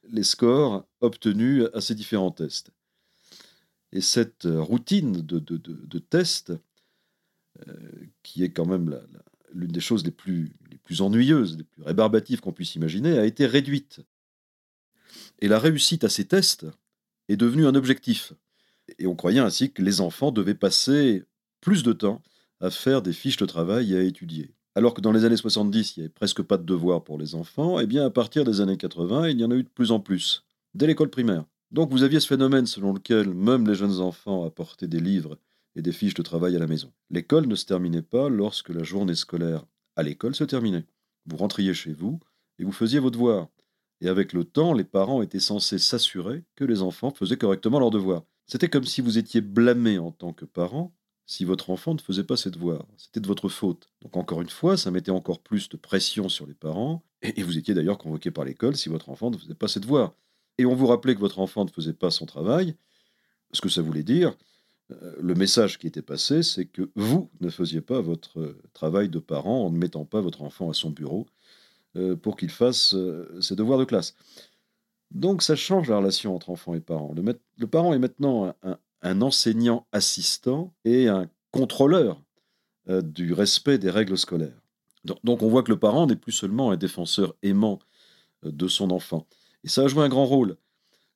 [0.09, 2.71] les scores obtenus à ces différents tests.
[3.93, 6.53] Et cette routine de, tests,
[7.67, 7.75] euh,
[8.23, 9.01] qui est quand même
[9.53, 13.27] l'une des choses les plus, les plus ennuyeuses, les plus rébarbatives qu'on puisse imaginer, a
[13.27, 14.01] été réduite.
[15.41, 16.67] Et la réussite à ces tests
[17.29, 18.33] est devenue un objectif.
[18.99, 21.25] Et on croyait ainsi que les enfants devaient passer
[21.61, 22.23] plus de temps
[22.61, 24.55] à faire des fiches de travail et à étudier.
[24.75, 27.35] Alors que dans les années 70, il n'y avait presque pas de devoirs pour les
[27.35, 29.69] enfants, et eh bien à partir des années 80, il y en a eu de
[29.69, 30.45] plus en plus,
[30.75, 31.45] dès l'école primaire.
[31.71, 35.39] Donc vous aviez ce phénomène selon lequel même les jeunes enfants apportaient des livres
[35.77, 36.93] et des fiches de travail à la maison.
[37.11, 39.66] L'école ne se terminait pas lorsque la journée scolaire
[39.97, 40.85] à l'école se terminait.
[41.27, 42.21] Vous rentriez chez vous
[42.59, 43.49] et vous faisiez vos devoirs.
[44.01, 47.91] Et avec le temps, les parents étaient censés s'assurer que les enfants faisaient correctement leurs
[47.91, 48.25] devoirs.
[48.47, 50.93] C'était comme si vous étiez blâmé en tant que parent
[51.27, 52.85] si votre enfant ne faisait pas ses devoirs.
[52.97, 53.89] C'était de votre faute.
[54.03, 57.59] Donc encore une fois, ça mettait encore plus de pression sur les parents, et, vous
[57.59, 60.14] étiez d'ailleurs convoqué par l'école si votre enfant ne faisait pas ses devoirs.
[60.59, 62.75] Et on vous rappelait que votre enfant ne faisait pas son travail,
[63.53, 64.35] ce que ça voulait dire,
[65.20, 69.66] le message qui était passé, c'est que vous ne faisiez pas votre travail de parent
[69.66, 71.26] en ne mettant pas votre enfant à son bureau
[71.97, 74.14] euh, pour qu'il fasse euh, ses devoirs de classe.
[75.11, 77.14] Donc ça change la relation entre enfant et parent.
[77.14, 78.55] Le, parent est maintenant
[79.03, 82.22] un, enseignant assistant et un contrôleur
[82.88, 84.61] euh, du respect des règles scolaires.
[85.05, 87.78] Donc on voit que le parent n'est plus seulement un défenseur aimant
[88.45, 89.26] euh, de son enfant.
[89.64, 90.57] Et ça a joué un grand rôle.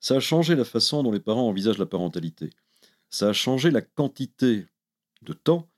[0.00, 2.50] Ça a changé la façon dont les parents envisagent la parentalité.
[3.14, 4.66] Ça a changé la quantité
[5.22, 5.68] de temps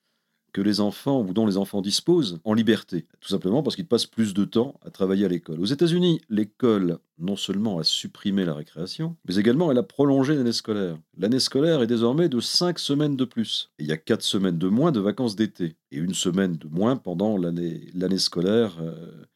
[0.55, 4.07] que les enfants ou dont les enfants disposent en liberté, tout simplement parce qu'ils passent
[4.07, 5.61] plus de temps à travailler à l'école.
[5.61, 10.55] Aux États-Unis, l'école non seulement a supprimé la récréation, mais également elle a prolongé l'année
[10.55, 10.97] scolaire.
[11.19, 13.71] L'année scolaire est désormais de 5 semaines de plus.
[13.79, 16.97] Il y a 4 semaines de moins de vacances d'été et une semaine de moins
[16.97, 19.27] pendant l'année scolaire euh,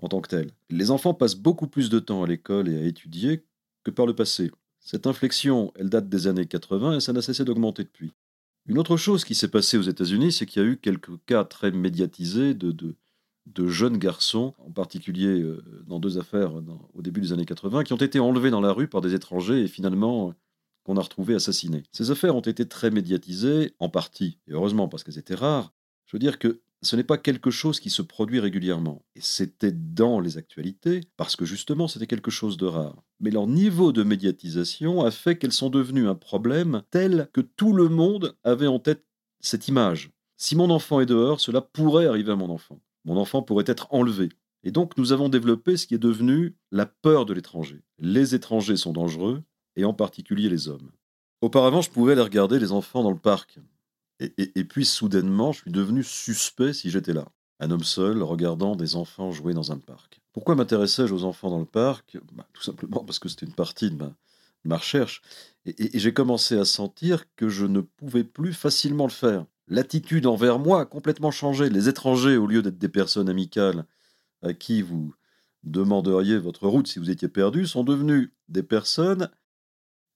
[0.00, 0.52] en tant que telle.
[0.70, 3.42] Les enfants passent beaucoup plus de temps à l'école et à étudier
[3.82, 4.52] que par le passé.
[4.90, 8.14] Cette inflexion, elle date des années 80 et ça n'a cessé d'augmenter depuis.
[8.64, 11.44] Une autre chose qui s'est passée aux États-Unis, c'est qu'il y a eu quelques cas
[11.44, 12.74] très médiatisés de,
[13.44, 16.54] de, jeunes garçons, en particulier euh, dans deux affaires
[16.94, 19.60] au début des années 80, qui ont été enlevés dans la rue par des étrangers
[19.60, 20.32] et finalement
[20.84, 21.82] qu'on a retrouvés assassinés.
[21.92, 25.74] Ces affaires ont été très médiatisées, en partie, et heureusement parce qu'elles étaient rares.
[26.06, 29.04] Je veux dire que ce n'est pas quelque chose qui se produit régulièrement.
[29.16, 33.02] Et c'était dans les actualités, parce que justement c'était quelque chose de rare.
[33.20, 37.72] Mais leur niveau de médiatisation a fait qu'elles sont devenues un problème tel que tout
[37.72, 39.04] le monde avait en tête
[39.40, 40.10] cette image.
[40.36, 42.80] Si mon enfant est dehors, cela pourrait arriver à mon enfant.
[43.04, 44.28] Mon enfant pourrait être enlevé.
[44.62, 47.82] Et donc nous avons développé ce qui est devenu la peur de l'étranger.
[47.98, 49.42] Les étrangers sont dangereux
[49.76, 50.90] et en particulier les hommes.
[51.40, 53.58] Auparavant, je pouvais aller regarder les enfants dans le parc.
[54.20, 57.28] Et, puis, soudainement, je suis devenu suspect si j'étais là.
[57.60, 60.20] Un homme seul regardant des enfants jouer dans un parc.
[60.32, 62.18] Pourquoi m'intéressais-je aux enfants dans le parc?
[62.32, 63.96] Bah, Tout simplement parce que c'était une partie de
[64.64, 65.22] ma, recherche.
[65.66, 69.44] Et, et j'ai commencé à sentir que je ne pouvais plus facilement le faire.
[69.68, 71.68] L'attitude envers moi a complètement changé.
[71.68, 73.84] Les étrangers, au lieu d'être des personnes amicales
[74.42, 75.14] à qui vous
[75.62, 79.30] demanderiez votre route si vous étiez perdu, sont devenus des personnes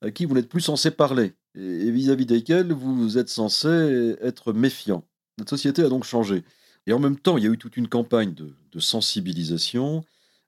[0.00, 5.04] à qui vous n'êtes plus censé parler et vis-à-vis desquels vous êtes censé être méfiant.
[5.38, 6.44] Notre société a donc changé.
[6.86, 10.04] Et en même temps, il y a eu toute une campagne de, sensibilisation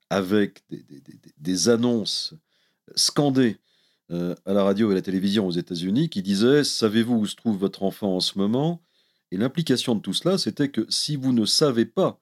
[0.09, 0.63] avec
[1.37, 2.33] des, annonces
[2.95, 3.57] scandées
[4.11, 7.35] euh, à la radio et à la télévision aux États-Unis qui disaient Savez-vous où se
[7.35, 8.81] trouve votre enfant en ce moment?
[9.31, 12.19] Et l'implication de tout cela, c'était que si vous ne savez pas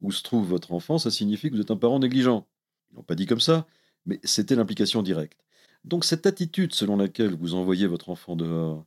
[0.00, 2.46] où se trouve votre enfant, ça signifie que vous êtes un parent négligent.
[2.90, 3.66] Ils n'ont pas dit comme ça,
[4.06, 5.38] mais c'était l'implication directe.
[5.84, 8.84] Donc cette attitude selon laquelle vous envoyez votre enfant dehors,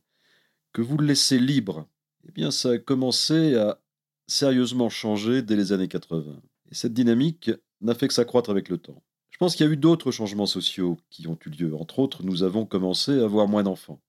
[0.72, 1.88] que vous le laissez libre,
[2.26, 3.80] eh bien ça a commencé à
[4.26, 6.40] sérieusement changer dès les années 80.
[6.70, 9.02] Et cette dynamique n'a fait que s'accroître avec le temps.
[9.30, 11.74] Je pense qu'il y a eu d'autres changements sociaux qui ont eu lieu.
[11.74, 14.00] Entre autres, nous avons commencé à avoir moins d'enfants.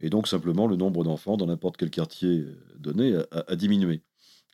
[0.00, 4.02] Et donc simplement le nombre d'enfants dans n'importe quel quartier euh, donné a, diminué.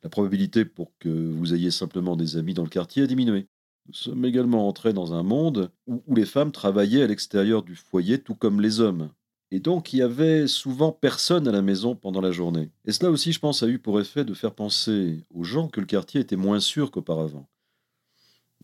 [0.02, 3.48] La probabilité pour que vous ayez simplement des amis dans le quartier a diminué.
[3.86, 8.18] Nous sommes également entrés dans un monde où, les femmes travaillaient à l'extérieur du foyer
[8.18, 9.10] tout comme les hommes.
[9.50, 12.70] Et donc il y avait souvent personne à la maison pendant la journée.
[12.86, 15.80] Et cela aussi, je pense, a eu pour effet de faire penser aux gens que
[15.80, 17.48] le quartier était moins sûr qu'auparavant.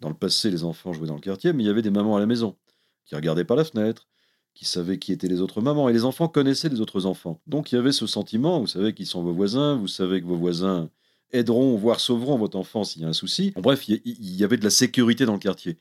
[0.01, 2.17] Dans le passé, les enfants jouaient dans le quartier, mais il y avait des mamans
[2.17, 2.57] à la maison,
[3.05, 4.07] qui regardaient par la fenêtre,
[4.55, 7.41] qui savaient qui étaient les autres mamans, et les enfants connaissaient les autres enfants.
[7.47, 10.27] Donc il y avait ce sentiment, vous savez qui sont vos voisins, vous savez que
[10.27, 10.89] vos voisins
[11.33, 13.53] aideront, voire sauveront votre enfant s'il y a un souci.
[13.57, 15.79] En bref, il y, avait de la sécurité dans le quartier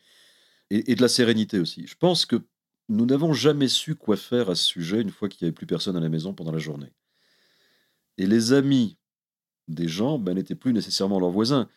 [0.69, 1.85] et, de la sérénité aussi.
[1.87, 2.37] Je pense que
[2.89, 5.65] nous n'avons jamais su quoi faire à ce sujet une fois qu'il n'y avait plus
[5.65, 6.91] personne à la maison pendant la journée.
[8.17, 8.97] Et les amis
[9.67, 11.67] des gens ben, n'étaient plus nécessairement leurs voisins.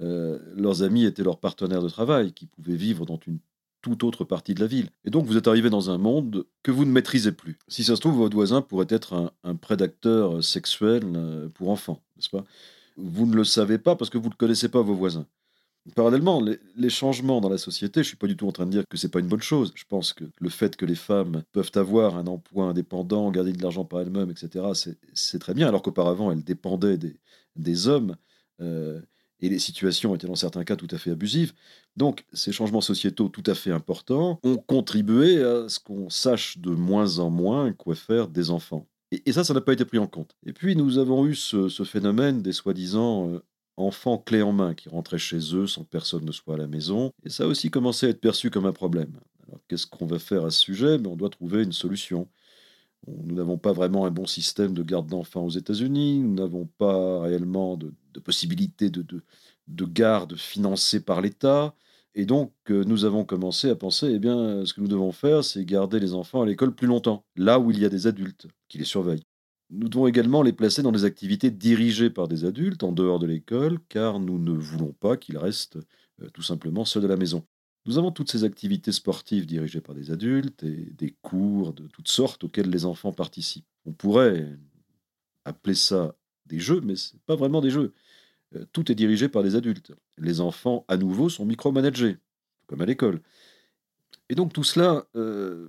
[0.00, 3.38] Euh, leurs amis étaient leurs partenaires de travail qui pouvaient vivre dans une
[3.80, 4.90] toute autre partie de la ville.
[5.04, 7.58] Et donc vous êtes arrivé dans un monde que vous ne maîtrisez plus.
[7.68, 12.02] Si ça se trouve, votre voisin pourrait être un, un prédateur sexuel euh, pour enfants,
[12.16, 12.44] n'est-ce pas?
[12.98, 15.26] Vous ne le savez pas parce que vous ne connaissez pas vos voisins.
[15.94, 16.42] Parallèlement,
[16.76, 18.82] les, changements dans la société, je ne suis pas du tout en train de dire
[18.90, 19.72] que ce n'est pas une bonne chose.
[19.74, 23.62] Je pense que le fait que les femmes peuvent avoir un emploi indépendant, garder de
[23.62, 24.66] l'argent par elles-mêmes, etc.,
[25.14, 26.98] c'est très bien, alors qu'auparavant, elles dépendaient
[27.56, 28.16] des, hommes.
[28.60, 29.00] Euh,
[29.40, 31.54] et les situations étaient dans certains cas tout à fait abusives.
[31.96, 36.70] Donc ces changements sociétaux tout à fait importants ont contribué à ce qu'on sache de
[36.70, 38.86] moins en moins quoi faire des enfants.
[39.10, 40.34] Et, ça, ça n'a pas été pris en compte.
[40.44, 43.42] Et puis, nous avons eu ce, phénomène des soi-disant euh,
[43.76, 46.66] enfants clés en main qui rentraient chez eux sans que personne ne soit à la
[46.66, 47.12] maison.
[47.24, 49.12] Et ça a aussi commencé à être perçu comme un problème.
[49.46, 50.98] Alors, qu'est-ce qu'on va faire à ce sujet?
[50.98, 52.28] Mais on doit trouver une solution.
[53.06, 56.18] Nous n'avons pas vraiment un bon système de garde d'enfants aux États-Unis.
[56.18, 59.22] Nous n'avons pas réellement de, possibilité de, de,
[59.68, 61.74] de garde financée par l'État.
[62.14, 65.44] Et donc, euh, nous avons commencé à penser, eh bien, ce que nous devons faire,
[65.44, 68.46] c'est garder les enfants à l'école plus longtemps, là où il y a des adultes
[68.68, 69.24] qui les surveillent.
[69.70, 73.26] Nous devons également les placer dans des activités dirigées par des adultes en dehors de
[73.26, 75.78] l'école, car nous ne voulons pas qu'ils restent
[76.22, 77.44] euh, tout simplement seuls à la maison.
[77.84, 82.08] Nous avons toutes ces activités sportives dirigées par des adultes et des cours de toutes
[82.08, 83.68] sortes auxquels les enfants participent.
[83.86, 84.58] On pourrait
[85.44, 86.14] appeler ça
[86.46, 87.92] des jeux, mais ce n'est pas vraiment des jeux.
[88.56, 89.92] Euh, tout est dirigé par des adultes.
[90.16, 92.18] Les enfants, à nouveau, sont micromanagés,
[92.66, 93.20] comme à l'école.
[94.28, 95.68] Et donc tout cela, euh,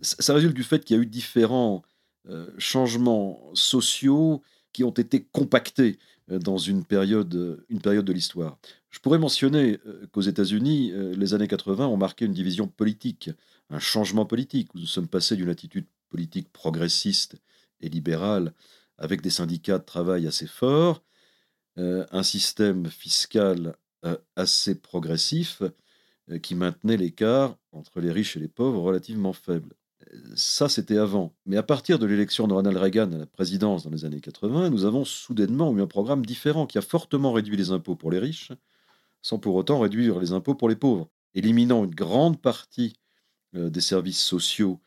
[0.00, 1.82] ça résulte du fait qu'il y a eu différents
[2.28, 5.98] euh, changements sociaux qui ont été compactés
[6.28, 8.56] dans une période, une période de l'histoire.
[8.90, 9.78] Je pourrais mentionner
[10.10, 13.30] qu'aux États-Unis, les années 80 ont marqué une division politique,
[13.68, 17.36] un changement politique, nous sommes passés d'une attitude politique progressiste
[17.82, 18.54] et libérale,
[18.96, 21.02] avec des syndicats de travail assez forts,
[21.76, 25.62] un système fiscal euh, assez progressif
[26.30, 29.74] euh, qui maintenait l'écart entre les riches et les pauvres relativement faible.
[30.36, 31.34] Ça, c'était avant.
[31.46, 34.68] Mais à partir de l'élection de Ronald Reagan à la présidence dans les années 80,
[34.68, 38.18] nous avons soudainement eu un programme différent qui a fortement réduit les impôts pour les
[38.18, 38.52] riches,
[39.22, 42.96] sans pour autant réduire les impôts pour les pauvres, éliminant une grande partie
[43.54, 44.80] des services sociaux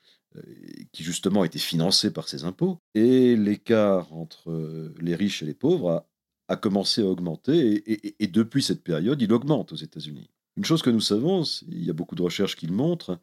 [0.92, 5.90] qui justement étaient financés par ces impôts, et l'écart entre les riches et les pauvres
[5.90, 6.06] a
[6.48, 7.84] a commencé à augmenter
[8.20, 10.30] et, depuis cette période, il augmente aux États-Unis.
[10.56, 13.20] Une chose que nous savons, il y a beaucoup de recherches qui le montrent,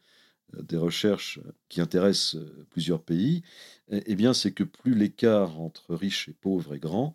[0.54, 3.42] euh, des recherches qui intéressent euh, plusieurs pays,
[3.90, 7.12] eh, eh bien, c'est que plus l'écart entre riches et pauvres est grand,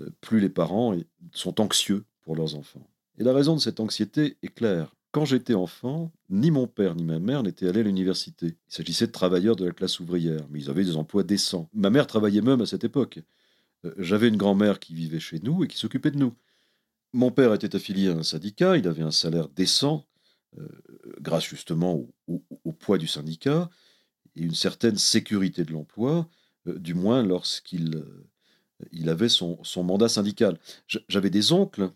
[0.00, 0.96] euh, plus les parents
[1.32, 2.86] sont anxieux pour leurs enfants.
[3.18, 4.94] Et la raison de cette anxiété est claire.
[5.10, 8.46] quand j'étais enfant, ni mon père ni ma mère n'étaient allés à l'université.
[8.46, 11.68] Il s'agissait de travailleurs de la classe ouvrière, mais ils avaient des emplois décents.
[11.74, 13.20] Ma mère travaillait même à cette époque.
[13.84, 16.34] Euh, j'avais une grand-mère qui vivait chez nous et qui s'occupait de nous.
[17.12, 20.06] Mon père était affilié à un syndicat, il avait un salaire décent,
[20.58, 20.68] euh,
[21.20, 23.70] grâce justement au, poids du syndicat,
[24.34, 26.28] et une certaine sécurité de l'emploi,
[26.66, 28.04] euh, du moins lorsqu'il
[28.90, 30.58] il avait son mandat syndical.
[31.08, 31.92] J'avais des oncles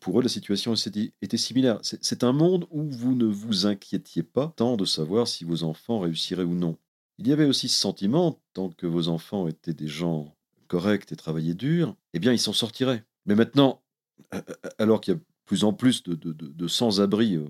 [0.00, 1.78] pour eux, la situation était similaire.
[1.82, 6.00] C'est un monde où vous ne vous inquiétiez pas tant de savoir si vos enfants
[6.00, 6.78] réussiraient ou non.
[7.18, 10.36] Il y avait aussi ce sentiment, tant que vos enfants étaient des gens
[10.68, 13.04] corrects et travaillaient dur, eh bien, ils s'en sortiraient.
[13.26, 13.82] Mais maintenant,
[14.78, 17.46] alors qu'il y a plus en plus de, sans-abri euh,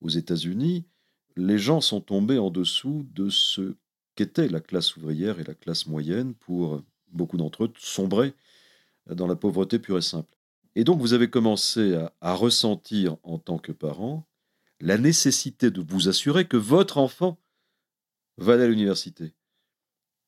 [0.00, 0.84] aux États-Unis,
[1.36, 3.74] les gens sont tombés en dessous de ce
[4.14, 8.34] qu'était la classe ouvrière et la classe moyenne pour beaucoup d'entre eux sombrer
[9.08, 10.36] dans la pauvreté pure et simple.
[10.74, 14.26] Et donc vous avez commencé à, ressentir en tant que parent
[14.80, 17.38] la nécessité de vous assurer que votre enfant
[18.36, 19.34] va aller à l'université.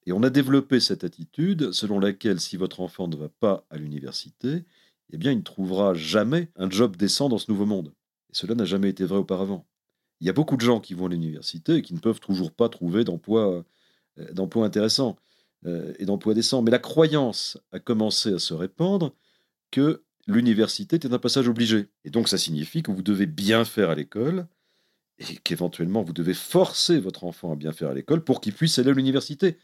[0.07, 3.77] Et on a développé cette attitude selon laquelle si votre enfant ne va pas à
[3.77, 4.65] l'université,
[5.13, 7.93] eh bien il ne trouvera jamais un job décent dans ce nouveau monde.
[8.31, 9.67] Et cela n'a jamais été vrai auparavant.
[10.21, 12.53] Il y a beaucoup de gens qui vont à l'université et qui ne peuvent toujours
[12.53, 13.65] pas trouver d'emploi
[14.19, 15.17] euh, d'emploi intéressant
[15.67, 16.63] euh, et d'emploi décent.
[16.63, 19.15] Mais la croyance a commencé à se répandre
[19.71, 21.89] que l'université est un passage obligé.
[22.05, 24.47] Et donc ça signifie que vous devez bien faire à l'école
[25.19, 28.79] et qu'éventuellement vous devez forcer votre enfant à bien faire à l'école pour qu'il puisse
[28.79, 29.59] aller à l'université.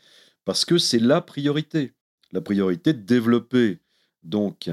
[0.46, 1.92] Parce que c'est la priorité.
[2.32, 3.80] La priorité de développer
[4.22, 4.70] donc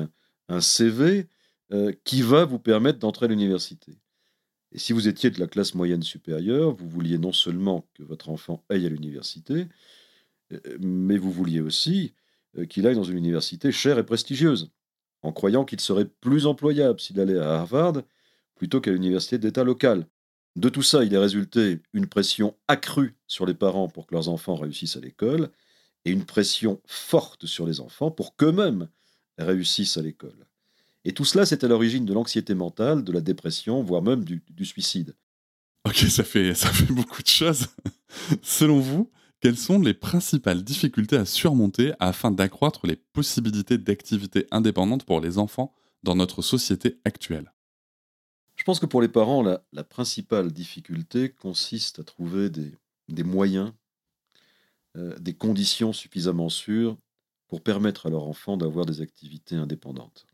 [0.48, 1.28] un CV
[1.74, 3.94] euh, qui va vous permettre d'entrer à l'université.
[4.72, 8.30] Et si vous étiez de la classe moyenne supérieure, vous vouliez non seulement que votre
[8.30, 9.68] enfant aille à l'université,
[10.52, 12.14] euh, mais vous vouliez aussi
[12.58, 14.72] euh, qu'il aille dans une université chère et prestigieuse
[15.24, 18.04] en croyant qu'il serait plus employable s'il allait à Harvard
[18.56, 20.06] plutôt qu'à l'université d'État locale.
[20.56, 24.30] De tout ça, il est résulté une pression accrue sur les parents pour que leurs
[24.30, 25.50] enfants réussissent à l'école
[26.06, 28.90] et une pression forte sur les enfants pour qu'eux-mêmes
[29.38, 30.48] réussissent à l'école.
[31.06, 34.66] Et tout cela, c'est à l'origine de l'anxiété mentale, de la dépression, voire même du,
[34.66, 35.16] suicide.
[35.86, 37.68] Ok, ça fait, ça fait beaucoup de choses.
[38.42, 45.04] Selon vous, quelles sont les principales difficultés à surmonter afin d'accroître les possibilités d'activité indépendante
[45.04, 45.74] pour les enfants
[46.04, 47.52] dans notre société actuelle?
[48.56, 53.74] Je pense que pour les parents, la, principale difficulté consiste à trouver des, moyens,
[54.98, 56.98] euh, des conditions suffisamment sûres
[57.48, 60.26] pour permettre à leur enfant d'avoir des activités indépendantes.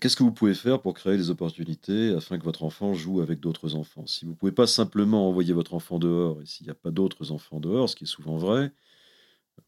[0.00, 3.40] Qu'est-ce que vous pouvez faire pour créer des opportunités afin que votre enfant joue avec
[3.40, 4.06] d'autres enfants?
[4.06, 6.90] Si vous ne pouvez pas simplement envoyer votre enfant dehors, et s'il n'y a pas
[6.90, 8.72] d'autres enfants dehors, ce qui est souvent vrai,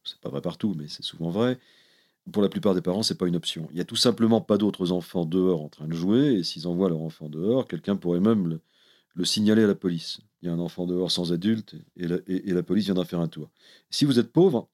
[0.05, 1.59] c'est pas vrai partout, mais c'est souvent vrai,
[2.33, 3.69] pour la plupart des parents, c'est pas une option.
[3.71, 6.67] Il n'y a tout simplement pas d'autres enfants dehors en train de jouer, et s'ils
[6.67, 8.61] envoient leur enfant dehors, quelqu'un pourrait même
[9.15, 10.21] le, signaler à la police.
[10.47, 13.27] Y a un enfant dehors sans adulte, et la, et la police viendra faire un
[13.27, 13.51] tour.
[13.91, 14.69] Si vous êtes pauvre,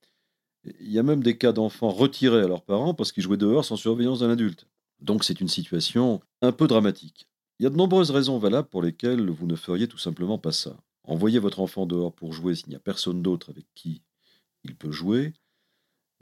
[0.64, 3.64] il y a même des cas d'enfants retirés à leurs parents parce qu'ils jouaient dehors
[3.64, 4.66] sans surveillance d'un adulte.
[5.00, 7.26] Donc c'est une situation un peu dramatique.
[7.58, 10.52] Il y a de nombreuses raisons valables pour lesquelles vous ne feriez tout simplement pas
[10.52, 10.76] ça.
[11.04, 14.02] Envoyer votre enfant dehors pour jouer s'il n'y a personne d'autre avec qui
[14.64, 15.32] il peut jouer,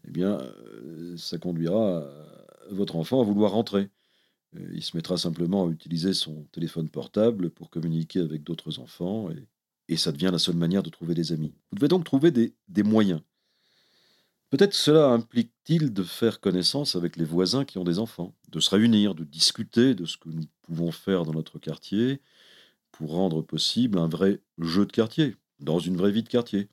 [0.07, 2.09] eh bien, euh, ça conduira
[2.71, 3.91] votre enfant à vouloir rentrer.
[4.57, 9.31] Euh, il se mettra simplement à utiliser son téléphone portable pour communiquer avec d'autres enfants
[9.31, 9.47] et,
[9.97, 11.53] ça devient la seule manière de trouver des amis.
[11.73, 13.21] Vous devez donc trouver des moyens.
[14.51, 18.71] Peut-être cela implique-t-il de faire connaissance avec les voisins qui ont des enfants, de se
[18.71, 22.21] réunir, de discuter de ce que nous pouvons faire dans notre quartier
[22.91, 26.69] pour rendre possible un vrai jeu de quartier, dans une vraie vie de quartier.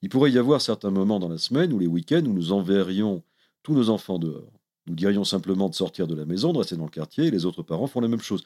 [0.00, 3.22] Il pourrait y avoir certains moments dans la semaine ou les week-ends où nous enverrions
[3.62, 4.61] tous nos enfants dehors.
[4.86, 7.44] Nous dirions simplement de sortir de la maison, de rester dans le quartier, et les
[7.44, 8.44] autres parents font la même chose.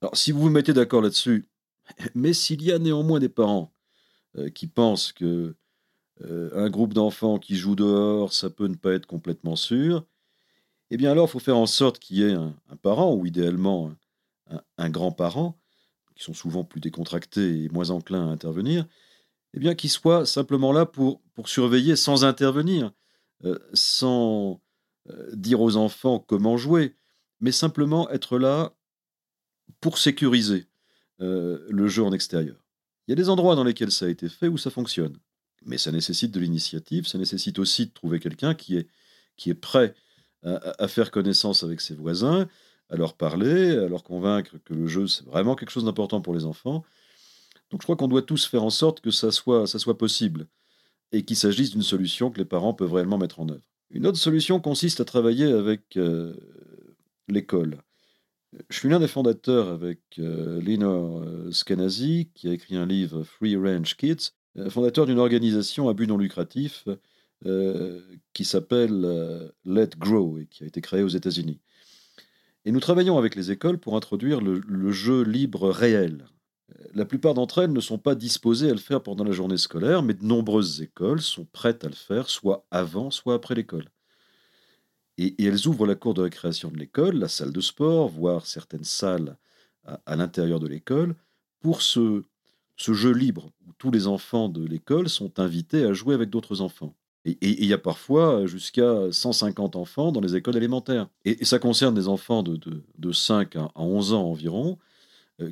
[0.00, 1.48] Alors, si vous vous mettez d'accord là-dessus,
[2.14, 3.72] mais s'il y a néanmoins des parents
[4.36, 5.54] euh, qui pensent que
[6.22, 10.04] euh, un groupe d'enfants qui jouent dehors, ça peut ne pas être complètement sûr,
[10.90, 13.92] eh bien alors il faut faire en sorte qu'il y ait un, parent, ou idéalement
[14.76, 15.58] un, grand-parent,
[16.16, 18.86] qui sont souvent plus décontractés et moins enclins à intervenir,
[19.54, 22.92] eh bien qui soit simplement là pour, surveiller sans intervenir,
[23.44, 24.60] euh, sans
[25.32, 26.94] dire aux enfants comment jouer,
[27.40, 28.74] mais simplement être là
[29.80, 30.66] pour sécuriser
[31.18, 32.56] le jeu en extérieur.
[33.06, 35.18] Il y a des endroits dans lesquels ça a été fait où ça fonctionne.
[35.66, 38.88] Mais ça nécessite de l'initiative, ça nécessite aussi de trouver quelqu'un qui est,
[39.36, 39.94] qui est prêt
[40.42, 42.48] à, faire connaissance avec ses voisins,
[42.88, 46.34] à leur parler, à leur convaincre que le jeu, c'est vraiment quelque chose d'important pour
[46.34, 46.84] les enfants.
[47.70, 50.46] Donc je crois qu'on doit tous faire en sorte que ça soit, ça soit possible
[51.12, 53.69] et qu'il s'agisse d'une solution que les parents peuvent réellement mettre en œuvre.
[53.90, 56.34] Une autre solution consiste à travailler avec euh,
[57.28, 57.82] l'école.
[58.68, 63.22] Je suis l'un des fondateurs avec euh, Lenore euh, Skenazy, qui a écrit un livre
[63.22, 66.86] Free Range Kids, euh, fondateur d'une organisation à but non lucratif
[68.34, 71.58] qui s'appelle Let Grow et qui a été créée aux États-Unis.
[72.66, 76.26] Et nous travaillons avec les écoles pour introduire le jeu libre réel.
[76.94, 80.02] La plupart d'entre elles ne sont pas disposées à le faire pendant la journée scolaire,
[80.02, 83.86] mais de nombreuses écoles sont prêtes à le faire, soit avant, soit après l'école.
[85.18, 88.84] Et, elles ouvrent la cour de récréation de l'école, la salle de sport, voire certaines
[88.84, 89.36] salles
[89.84, 91.14] à, l'intérieur de l'école,
[91.60, 92.24] pour ce,
[92.76, 96.94] jeu libre où tous les enfants de l'école sont invités à jouer avec d'autres enfants.
[97.26, 101.08] Et il y a parfois jusqu'à 150 enfants dans les écoles élémentaires.
[101.26, 104.78] Et, ça concerne des enfants de, de, de 5 à 11 ans environ,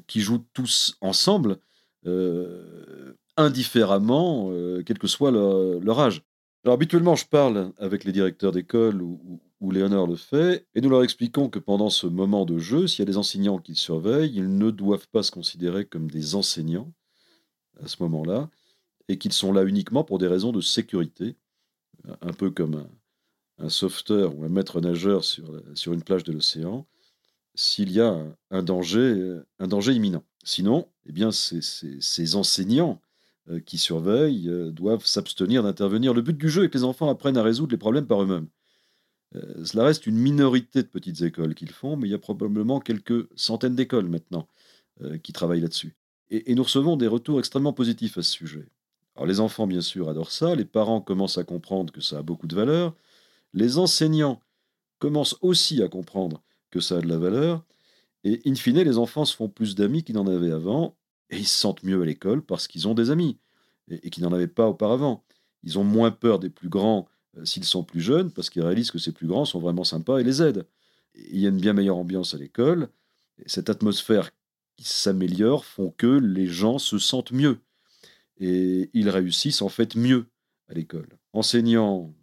[0.06, 1.58] qui jouent tous ensemble,
[2.06, 6.22] euh, indifféremment, euh, quel que soit leur, âge.
[6.64, 10.90] Alors habituellement, je parle avec les directeurs d'école ou, ou Léonore le fait, et nous
[10.90, 14.34] leur expliquons que pendant ce moment de jeu, s'il y a des enseignants qui surveillent,
[14.34, 16.92] ils ne doivent pas se considérer comme des enseignants
[17.82, 18.50] à ce moment-là,
[19.08, 21.36] et qu'ils sont là uniquement pour des raisons de sécurité,
[22.20, 26.32] un peu comme un, un sauveteur ou un maître nageur sur, sur une plage de
[26.32, 26.86] l'océan,
[27.58, 30.22] s'il y a un, un danger, imminent.
[30.44, 33.00] Sinon, eh bien, ces, enseignants
[33.50, 36.14] euh, qui surveillent euh, doivent s'abstenir d'intervenir.
[36.14, 38.48] Le but du jeu est que les enfants apprennent à résoudre les problèmes par eux-mêmes.
[39.34, 42.18] Euh, cela reste une minorité de petites écoles qui le font, mais il y a
[42.18, 44.46] probablement quelques centaines d'écoles maintenant
[45.02, 45.96] euh, qui travaillent là-dessus.
[46.30, 48.68] Et, et nous recevons des retours extrêmement positifs à ce sujet.
[49.16, 52.22] Alors les enfants, bien sûr, adorent ça, les parents commencent à comprendre que ça a
[52.22, 52.94] beaucoup de valeur,
[53.52, 54.40] les enseignants
[55.00, 56.40] commencent aussi à comprendre
[56.70, 57.64] que ça a de la valeur,
[58.24, 60.96] et in fine, les enfants se font plus d'amis qu'ils n'en avaient avant,
[61.30, 63.38] et ils se sentent mieux à l'école parce qu'ils ont des amis,
[63.88, 65.24] et, et qu'ils n'en avaient pas auparavant.
[65.62, 68.90] Ils ont moins peur des plus grands euh, s'ils sont plus jeunes, parce qu'ils réalisent
[68.90, 70.66] que ces plus grands sont vraiment sympas et les aident.
[71.14, 72.88] Il y a une bien meilleure ambiance à l'école,
[73.38, 74.30] et cette atmosphère
[74.76, 77.58] qui s'améliore font que les gens se sentent mieux
[78.40, 80.26] et ils réussissent en fait mieux
[80.68, 81.08] à l'école.
[81.32, 82.14] Enseignants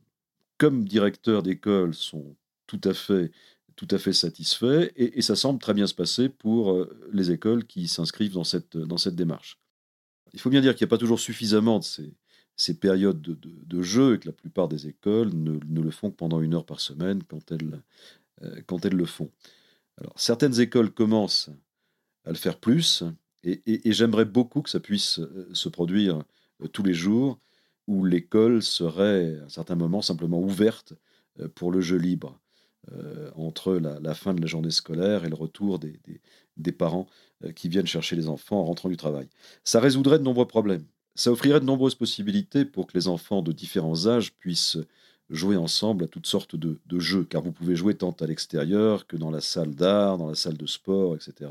[0.57, 2.35] comme directeurs d'école sont
[2.67, 3.31] tout à fait
[3.75, 7.65] tout à fait satisfaits et, ça semble très bien se passer pour euh, les écoles
[7.65, 9.59] qui s'inscrivent dans cette, dans cette démarche.
[10.33, 12.13] Il faut bien dire qu'il n'y a pas toujours suffisamment de ces,
[12.55, 16.09] ces périodes de, de, jeu et que la plupart des écoles ne, ne, le font
[16.09, 17.81] que pendant une heure par semaine quand elles,
[18.43, 19.29] euh, quand elles le font.
[19.97, 21.49] Alors, certaines écoles commencent
[22.25, 23.03] à le faire plus,
[23.43, 26.23] et, et, j'aimerais beaucoup que ça puisse euh, se produire
[26.71, 27.39] tous les jours,
[27.87, 30.93] où l'école serait à un certain moment simplement ouverte
[31.53, 32.39] pour le jeu libre,
[32.91, 37.07] euh, entre la, fin de la journée scolaire et le retour des, parents
[37.43, 39.27] euh, qui viennent chercher les enfants en rentrant du travail.
[39.63, 40.85] Ça résoudrait de nombreux problèmes.
[41.15, 44.77] Ça offrirait de nombreuses possibilités pour que les enfants de différents âges puissent
[45.29, 49.17] jouer ensemble à toutes sortes de, jeux, car vous pouvez jouer tant à l'extérieur que
[49.17, 51.49] dans la salle d'art, dans la salle de sport, etc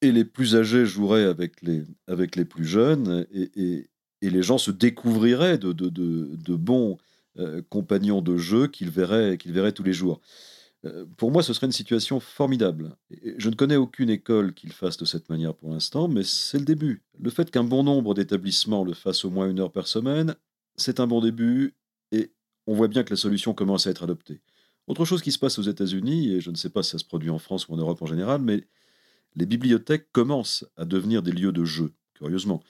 [0.00, 3.88] et les plus âgés joueraient avec les, plus jeunes, et,
[4.22, 6.98] les gens se découvriraient de bons
[7.38, 10.20] euh, compagnons de jeu qu'ils verraient, qu'ils verraient tous les jours.
[10.84, 12.96] Euh, pour moi, ce serait une situation formidable.
[13.36, 16.58] Je ne connais aucune école qui le fasse de cette manière pour l'instant, mais c'est
[16.58, 17.02] le début.
[17.18, 20.36] Le fait qu'un bon nombre d'établissements le fassent au moins une heure par semaine,
[20.76, 21.74] c'est un bon début,
[22.12, 22.30] et
[22.66, 24.40] on voit bien que la solution commence à être adoptée.
[24.86, 27.04] Autre chose qui se passe aux États-Unis, et je ne sais pas si ça se
[27.04, 28.66] produit en France ou en Europe en général, mais
[29.34, 32.62] les bibliothèques commencent à devenir des lieux de jeu, curieusement.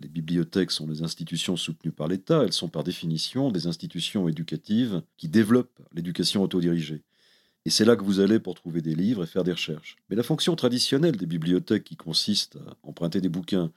[0.00, 5.02] Les bibliothèques sont des institutions soutenues par l'État, elles sont par définition des institutions éducatives
[5.18, 7.02] qui développent l'éducation autodirigée.
[7.66, 9.96] Et c'est là que vous allez pour trouver des livres et faire des recherches.
[10.08, 13.70] Mais la fonction traditionnelle des bibliothèques qui consiste à emprunter des bouquins,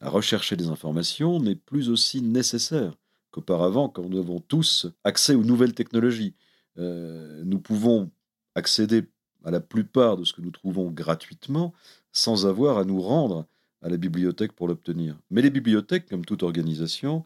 [0.00, 2.94] à rechercher des informations, n'est plus aussi nécessaire
[3.32, 6.34] qu'auparavant quand nous avons tous accès aux nouvelles technologies.
[6.78, 8.10] Euh, nous pouvons
[8.54, 9.08] accéder
[9.44, 11.72] à la plupart de ce que nous trouvons gratuitement
[12.12, 13.46] sans avoir à nous rendre
[13.82, 15.16] à la bibliothèque pour l'obtenir.
[15.30, 17.24] Mais les bibliothèques, comme toute organisation,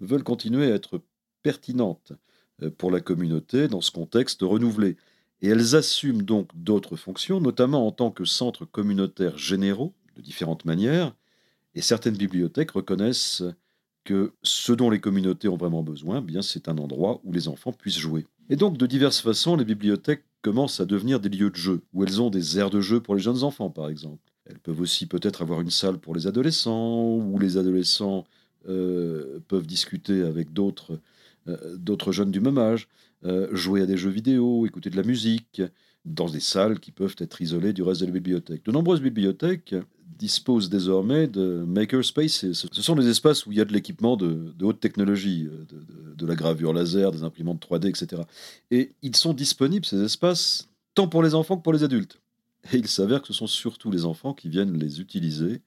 [0.00, 1.02] veulent continuer à être
[1.42, 2.12] pertinentes
[2.62, 4.96] euh, pour la communauté dans ce contexte renouvelé.
[5.40, 10.64] Et elles assument donc d'autres fonctions, notamment en tant que centres communautaires généraux, de différentes
[10.64, 11.14] manières,
[11.74, 13.44] et certaines bibliothèques reconnaissent
[14.04, 17.46] que ce dont les communautés ont vraiment besoin, eh bien c'est un endroit où les
[17.46, 18.26] enfants puissent jouer.
[18.48, 22.02] Et donc, de diverses façons, les bibliothèques commencent à devenir des lieux de jeu, où
[22.02, 24.27] elles ont des aires de jeu pour les jeunes enfants, par exemple.
[24.48, 28.24] Elles peuvent aussi peut-être avoir une salle pour les adolescents, où les adolescents
[28.68, 30.98] euh, peuvent discuter avec d'autres
[31.48, 32.88] euh, d'autres jeunes du même âge,
[33.24, 35.62] euh, jouer à des jeux vidéo, écouter de la musique,
[36.04, 38.64] dans des salles qui peuvent être isolées du reste de la bibliothèque.
[38.64, 39.74] De nombreuses bibliothèques
[40.18, 42.52] disposent désormais de makerspaces.
[42.52, 46.26] Ce sont des espaces où il y a de l'équipement de, haute technologie, de, de,
[46.26, 48.22] la gravure laser, des imprimantes 3D, etc.
[48.70, 52.18] Et ils sont disponibles, ces espaces, tant pour les enfants que pour les adultes.
[52.72, 55.62] Et il s'avère que ce sont surtout les enfants qui viennent les utiliser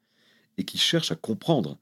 [0.58, 1.78] et qui cherchent à comprendre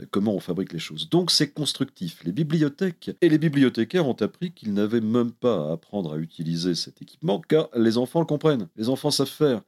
[0.00, 1.08] euh, comment on fabrique les choses.
[1.08, 2.22] Donc c'est constructif.
[2.24, 6.74] Les bibliothèques et les bibliothécaires ont appris qu'ils n'avaient même pas à apprendre à utiliser
[6.74, 9.62] cet équipement car les enfants le comprennent, les enfants savent faire.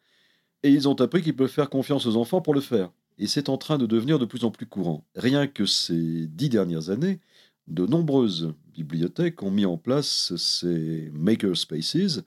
[0.63, 2.91] Et ils ont appris qu'ils peuvent faire confiance aux enfants pour le faire.
[3.19, 5.05] Et c'est en train de devenir de plus en plus courant.
[5.17, 7.21] Rien que ces dix dernières années,
[7.67, 12.21] de nombreuses bibliothèques ont mis en place ces makerspaces.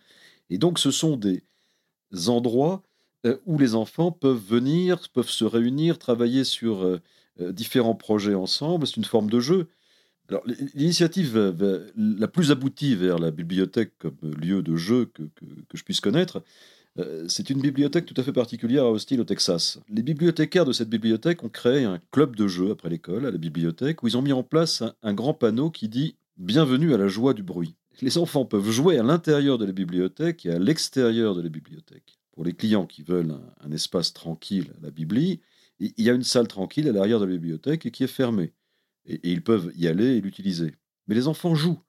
[0.50, 1.44] Et donc ce sont des
[2.28, 2.84] endroits
[3.26, 7.02] euh, où les enfants peuvent venir, peuvent se réunir, travailler sur euh,
[7.42, 8.86] euh, différents projets ensemble.
[8.86, 9.68] C'est une forme de jeu.
[10.30, 10.44] Alors,
[10.74, 11.54] l'initiative
[11.96, 16.44] la plus aboutie vers la bibliothèque comme lieu de jeu que, que je puisse connaître,
[17.28, 19.78] c'est une bibliothèque tout à fait particulière à Austin, au Texas.
[19.88, 23.38] Les bibliothécaires de cette bibliothèque ont créé un club de jeu après l'école, à la
[23.38, 27.08] bibliothèque, où ils ont mis en place un grand panneau qui dit Bienvenue à la
[27.08, 27.76] joie du bruit.
[28.02, 32.20] Les enfants peuvent jouer à l'intérieur de la bibliothèque et à l'extérieur de la bibliothèque
[32.36, 35.42] pour les clients qui veulent un, espace tranquille à la Bibli,
[35.80, 38.54] il y a une salle tranquille à l'arrière de la bibliothèque et qui est fermée.
[39.06, 40.76] Et, ils peuvent y aller et l'utiliser.
[41.08, 41.80] Mais les enfants jouent.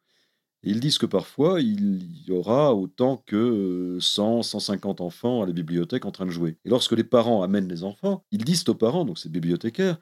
[0.62, 6.04] ils disent que parfois, il y aura autant que 100, 150 enfants à la bibliothèque
[6.04, 6.58] en train de jouer.
[6.64, 9.98] Et lorsque les parents amènent les enfants, ils disent aux parents, donc ces bibliothécaires,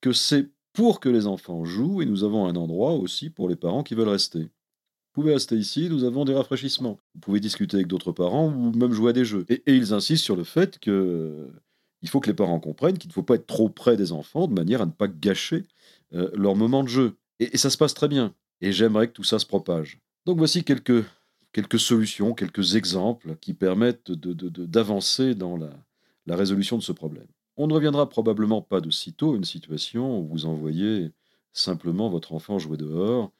[0.00, 3.56] que c'est pour que les enfants jouent et nous avons un endroit aussi pour les
[3.56, 4.50] parents qui veulent rester.
[5.12, 7.00] Vous pouvez rester ici, nous avons des rafraîchissements.
[7.14, 9.44] Vous pouvez discuter avec d'autres parents ou même jouer à des jeux.
[9.48, 11.52] Et, ils insistent sur le fait que euh,
[12.00, 14.46] il faut que les parents comprennent qu'il ne faut pas être trop près des enfants
[14.46, 15.64] de manière à ne pas gâcher
[16.14, 17.16] euh, leur moment de jeu.
[17.40, 18.36] Et, ça se passe très bien.
[18.60, 19.98] Et j'aimerais que tout ça se propage.
[20.26, 21.04] Donc voici quelques,
[21.76, 25.70] solutions, quelques exemples qui permettent d'avancer dans la,
[26.26, 27.26] la résolution de ce problème.
[27.56, 31.10] On ne reviendra probablement pas de sitôt à une situation où vous envoyez
[31.52, 33.32] simplement votre enfant jouer dehors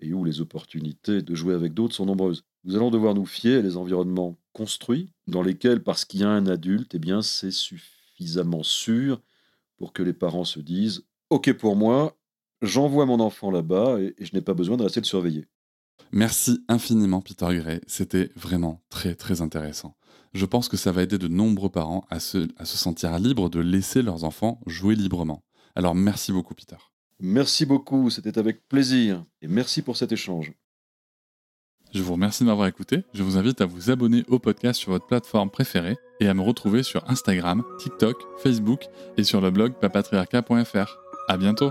[0.00, 2.44] et où les opportunités de jouer avec d'autres sont nombreuses.
[2.64, 6.28] Nous allons devoir nous fier à des environnements construits dans lesquels, parce qu'il y a
[6.28, 9.20] un adulte, eh bien, c'est suffisamment sûr
[9.76, 12.16] pour que les parents se disent OK pour moi,
[12.62, 15.46] j'envoie mon enfant là-bas et, je n'ai pas besoin de rester le surveiller.
[16.10, 17.80] Merci infiniment, Peter Gray.
[17.86, 19.96] C'était vraiment très, très intéressant.
[20.32, 23.50] Je pense que ça va aider de nombreux parents à se, à se sentir libres
[23.50, 25.44] de laisser leurs enfants jouer librement.
[25.74, 26.76] Alors merci beaucoup, Peter.
[27.20, 29.24] Merci beaucoup, c'était avec plaisir.
[29.42, 30.52] Et merci pour cet échange.
[31.94, 33.04] Je vous remercie de m'avoir écouté.
[33.14, 36.42] Je vous invite à vous abonner au podcast sur votre plateforme préférée et à me
[36.42, 38.82] retrouver sur Instagram, TikTok, Facebook
[39.16, 40.98] et sur le blog papatriarca.fr.
[41.28, 41.70] À bientôt!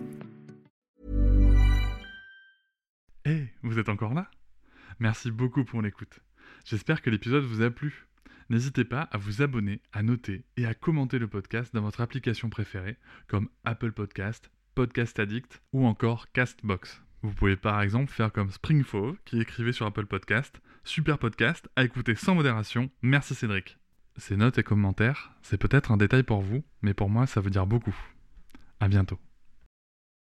[3.23, 4.31] Hey, vous êtes encore là?
[4.97, 6.21] Merci beaucoup pour l'écoute.
[6.65, 8.07] J'espère que l'épisode vous a plu.
[8.49, 12.49] N'hésitez pas à vous abonner, à noter et à commenter le podcast dans votre application
[12.49, 12.97] préférée,
[13.27, 17.03] comme Apple Podcast, Podcast Addict ou encore Castbox.
[17.21, 21.83] Vous pouvez par exemple faire comme Springfove qui écrivait sur Apple Podcast Super podcast à
[21.83, 23.77] écouter sans modération, merci Cédric.
[24.17, 27.51] Ces notes et commentaires, c'est peut-être un détail pour vous, mais pour moi ça veut
[27.51, 27.95] dire beaucoup.
[28.79, 29.19] À bientôt.